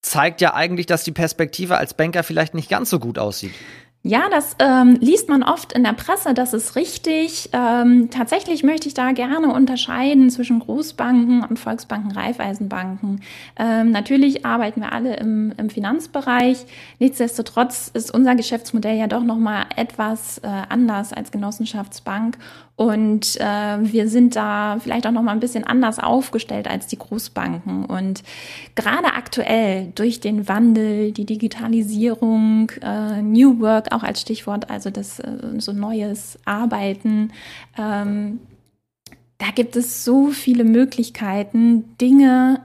zeigt 0.01 0.41
ja 0.41 0.53
eigentlich, 0.53 0.85
dass 0.85 1.03
die 1.03 1.11
Perspektive 1.11 1.77
als 1.77 1.93
Banker 1.93 2.23
vielleicht 2.23 2.53
nicht 2.53 2.69
ganz 2.69 2.89
so 2.89 2.99
gut 2.99 3.19
aussieht. 3.19 3.53
Ja, 4.01 4.29
das 4.31 4.55
ähm, 4.59 4.97
liest 5.01 5.27
man 5.27 5.43
oft 5.43 5.73
in 5.73 5.83
der 5.83 5.91
Presse, 5.91 6.33
das 6.33 6.53
ist 6.53 6.77
richtig. 6.77 7.49
Ähm, 7.51 8.09
tatsächlich 8.09 8.63
möchte 8.63 8.87
ich 8.87 8.93
da 8.93 9.11
gerne 9.11 9.53
unterscheiden 9.53 10.29
zwischen 10.29 10.59
Großbanken 10.59 11.43
und 11.43 11.59
Volksbanken, 11.59 12.11
Raiffeisenbanken. 12.11 13.19
Ähm, 13.57 13.91
natürlich 13.91 14.45
arbeiten 14.45 14.79
wir 14.79 14.93
alle 14.93 15.17
im, 15.17 15.51
im 15.57 15.69
Finanzbereich. 15.69 16.65
Nichtsdestotrotz 16.99 17.91
ist 17.93 18.13
unser 18.13 18.35
Geschäftsmodell 18.35 18.97
ja 18.97 19.07
doch 19.07 19.23
nochmal 19.23 19.65
etwas 19.75 20.37
äh, 20.37 20.47
anders 20.47 21.11
als 21.11 21.31
Genossenschaftsbank 21.31 22.37
und 22.79 23.35
äh, 23.41 23.43
wir 23.81 24.07
sind 24.07 24.37
da 24.37 24.77
vielleicht 24.79 25.05
auch 25.05 25.11
noch 25.11 25.21
mal 25.21 25.33
ein 25.33 25.41
bisschen 25.41 25.65
anders 25.65 25.99
aufgestellt 25.99 26.65
als 26.65 26.87
die 26.87 26.97
Großbanken. 26.97 27.83
Und 27.83 28.23
gerade 28.75 29.15
aktuell 29.17 29.91
durch 29.95 30.21
den 30.21 30.47
Wandel, 30.47 31.11
die 31.11 31.25
Digitalisierung, 31.25 32.71
äh, 32.81 33.21
New 33.21 33.59
Work 33.59 33.88
auch 33.91 34.03
als 34.03 34.21
Stichwort, 34.21 34.69
also 34.69 34.89
das 34.89 35.19
äh, 35.19 35.59
so 35.59 35.71
neues 35.73 36.39
Arbeiten, 36.45 37.31
ähm, 37.77 38.39
da 39.37 39.51
gibt 39.55 39.75
es 39.75 40.03
so 40.03 40.27
viele 40.27 40.63
Möglichkeiten, 40.63 41.97
Dinge 41.97 42.61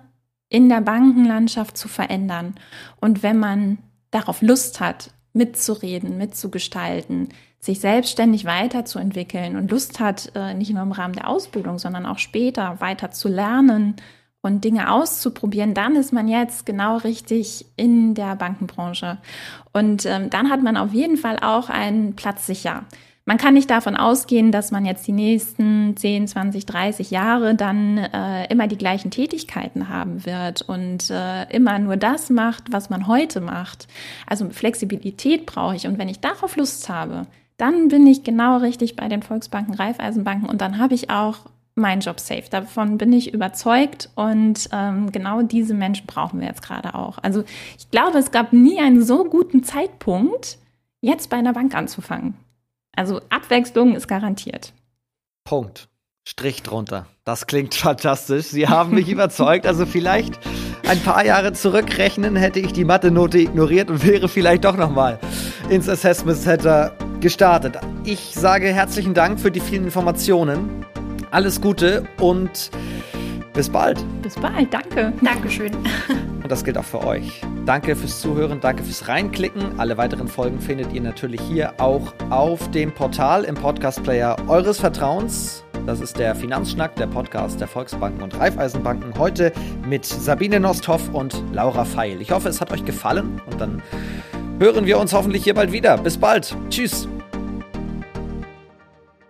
in 0.49 0.69
der 0.69 0.81
Bankenlandschaft 0.81 1.77
zu 1.77 1.89
verändern. 1.89 2.55
Und 3.01 3.23
wenn 3.23 3.39
man 3.39 3.79
darauf 4.11 4.43
Lust 4.43 4.81
hat, 4.81 5.11
mitzureden, 5.33 6.17
mitzugestalten, 6.19 7.29
sich 7.59 7.81
selbstständig 7.81 8.45
weiterzuentwickeln 8.45 9.57
und 9.57 9.71
Lust 9.71 9.99
hat, 9.99 10.33
äh, 10.35 10.55
nicht 10.55 10.73
nur 10.73 10.83
im 10.83 10.93
Rahmen 10.93 11.15
der 11.15 11.29
Ausbildung, 11.29 11.79
sondern 11.79 12.07
auch 12.07 12.19
später 12.19 12.81
weiter 12.81 13.11
zu 13.11 13.29
lernen 13.29 13.97
und 14.44 14.62
Dinge 14.62 14.90
auszuprobieren, 14.92 15.74
dann 15.74 15.96
ist 15.96 16.12
man 16.12 16.28
jetzt 16.28 16.66
genau 16.66 16.98
richtig 16.98 17.66
in 17.76 18.14
der 18.14 18.37
Bankenbranche. 18.37 19.18
Und 19.72 20.04
ähm, 20.07 20.30
dann 20.30 20.50
hat 20.50 20.62
man 20.62 20.76
auf 20.76 20.92
jeden 20.92 21.16
Fall 21.16 21.38
auch 21.40 21.70
einen 21.70 22.14
Platz 22.14 22.46
sicher. 22.46 22.85
man 23.26 23.38
kann 23.38 23.54
nicht 23.54 23.70
davon 23.70 23.96
ausgehen, 23.96 24.52
dass 24.52 24.70
man 24.70 24.85
jetzt 24.85 25.07
die 25.07 25.12
nächsten 25.12 25.96
10, 25.96 26.28
20, 26.28 26.66
30 26.66 27.11
Jahre 27.11 27.54
dann 27.54 27.96
äh, 27.96 28.44
immer 28.52 28.66
die 28.66 28.76
gleichen 28.76 29.11
Tätigkeiten 29.11 29.88
haben 29.88 30.26
wird 30.26 30.61
und 30.61 31.11
äh, 31.11 31.44
immer 31.50 31.78
nur 31.78 31.96
das 31.96 32.28
macht, 32.28 32.70
was 32.70 32.90
man 32.90 33.07
heute 33.07 33.40
macht. 33.40 33.88
Also 34.26 34.50
Flexibilität 34.50 35.46
brauche 35.46 35.74
ich. 35.74 35.87
Und 35.87 35.98
wenn 35.98 36.11
ich 36.11 36.20
darauf 36.20 36.57
Lust 36.57 36.90
habe, 36.90 37.26
dann 37.57 37.88
bin 37.88 38.07
ich 38.07 38.24
genau 38.24 38.59
richtig 38.59 38.96
bei 38.96 39.09
den 39.09 39.22
Volksbanken, 39.22 39.74
Raiffeisenbanken 39.74 40.48
und 40.48 40.61
dann 40.61 40.78
habe 40.78 40.94
ich 40.94 41.09
auch 41.09 41.38
meinen 41.75 42.01
Job 42.01 42.21
safe. 42.21 42.45
Davon 42.51 42.99
bin 42.99 43.13
ich 43.13 43.35
überzeugt 43.35 44.11
und 44.15 44.69
ähm, 44.73 45.11
genau 45.11 45.43
diese 45.43 45.75
Menschen 45.75 46.07
brauchen 46.07 46.41
wir 46.41 46.47
jetzt 46.47 46.63
gerade 46.63 46.95
auch. 46.95 47.19
Also 47.19 47.45
ich 47.79 47.91
glaube, 47.91 48.19
es 48.19 48.31
gab 48.31 48.53
nie 48.53 48.79
einen 48.81 49.03
so 49.03 49.25
guten 49.25 49.65
Zeitpunkt, 49.65 50.59
jetzt 51.01 51.31
bei 51.31 51.37
einer 51.37 51.53
Bank 51.53 51.75
anzufangen. 51.75 52.35
Also 52.97 53.21
Abwechslung 53.29 53.97
ist 53.97 54.07
garantiert. 54.07 54.73
Punkt. 55.45 55.89
Strich 56.27 56.63
drunter. 56.63 57.07
Das 57.25 57.47
klingt 57.47 57.75
fantastisch. 57.75 58.47
Sie 58.47 58.69
haben 58.69 58.95
mich 58.95 59.09
überzeugt. 59.09 59.67
Also 59.67 59.85
vielleicht 59.85 60.39
ein 60.87 61.01
paar 61.01 61.25
Jahre 61.25 61.53
zurückrechnen, 61.53 62.37
hätte 62.37 62.61
ich 62.61 62.73
die 62.73 62.85
Mathe-Note 62.85 63.39
ignoriert 63.39 63.91
und 63.91 64.07
wäre 64.07 64.29
vielleicht 64.29 64.65
doch 64.65 64.77
nochmal 64.77 65.19
ins 65.69 65.89
Assessment 65.89 66.39
Center 66.39 66.97
gestartet. 67.21 67.79
Ich 68.05 68.35
sage 68.35 68.67
herzlichen 68.69 69.15
Dank 69.15 69.41
für 69.41 69.51
die 69.51 69.61
vielen 69.61 69.85
Informationen. 69.85 70.85
Alles 71.35 71.61
Gute 71.61 72.05
und 72.20 72.70
bis 73.55 73.68
bald. 73.68 74.05
Bis 74.23 74.37
bald, 74.37 74.73
danke. 74.73 75.12
Dankeschön. 75.20 75.73
Und 76.40 76.49
das 76.49 76.62
gilt 76.62 76.79
auch 76.79 76.85
für 76.85 77.05
euch. 77.05 77.42
Danke 77.66 77.97
fürs 77.97 78.20
Zuhören, 78.20 78.61
danke 78.61 78.85
fürs 78.85 79.09
Reinklicken. 79.09 79.81
Alle 79.81 79.97
weiteren 79.97 80.29
Folgen 80.29 80.61
findet 80.61 80.92
ihr 80.92 81.01
natürlich 81.01 81.40
hier 81.40 81.75
auch 81.79 82.14
auf 82.31 82.70
dem 82.70 82.92
Portal 82.92 83.42
im 83.42 83.57
Podcast-Player 83.57 84.37
eures 84.47 84.79
Vertrauens. 84.79 85.64
Das 85.87 86.01
ist 86.01 86.20
der 86.20 86.37
Finanzschnack, 86.37 86.94
der 86.94 87.09
Podcast 87.09 87.61
der 87.61 87.66
Volksbanken 87.66 88.23
und 88.23 88.38
Raiffeisenbanken. 88.38 89.18
Heute 89.18 89.53
mit 89.88 90.05
Sabine 90.05 90.61
Nosthoff 90.61 91.12
und 91.12 91.42
Laura 91.53 91.85
Feil. 91.85 92.20
Ich 92.20 92.31
hoffe, 92.31 92.49
es 92.49 92.61
hat 92.61 92.70
euch 92.70 92.85
gefallen 92.85 93.42
und 93.51 93.61
dann 93.61 93.83
hören 94.61 94.87
wir 94.87 95.01
uns 95.01 95.12
hoffentlich 95.12 95.42
hier 95.42 95.55
bald 95.55 95.73
wieder. 95.73 95.99
Bis 95.99 96.16
bald. 96.16 96.57
Tschüss. 96.70 97.09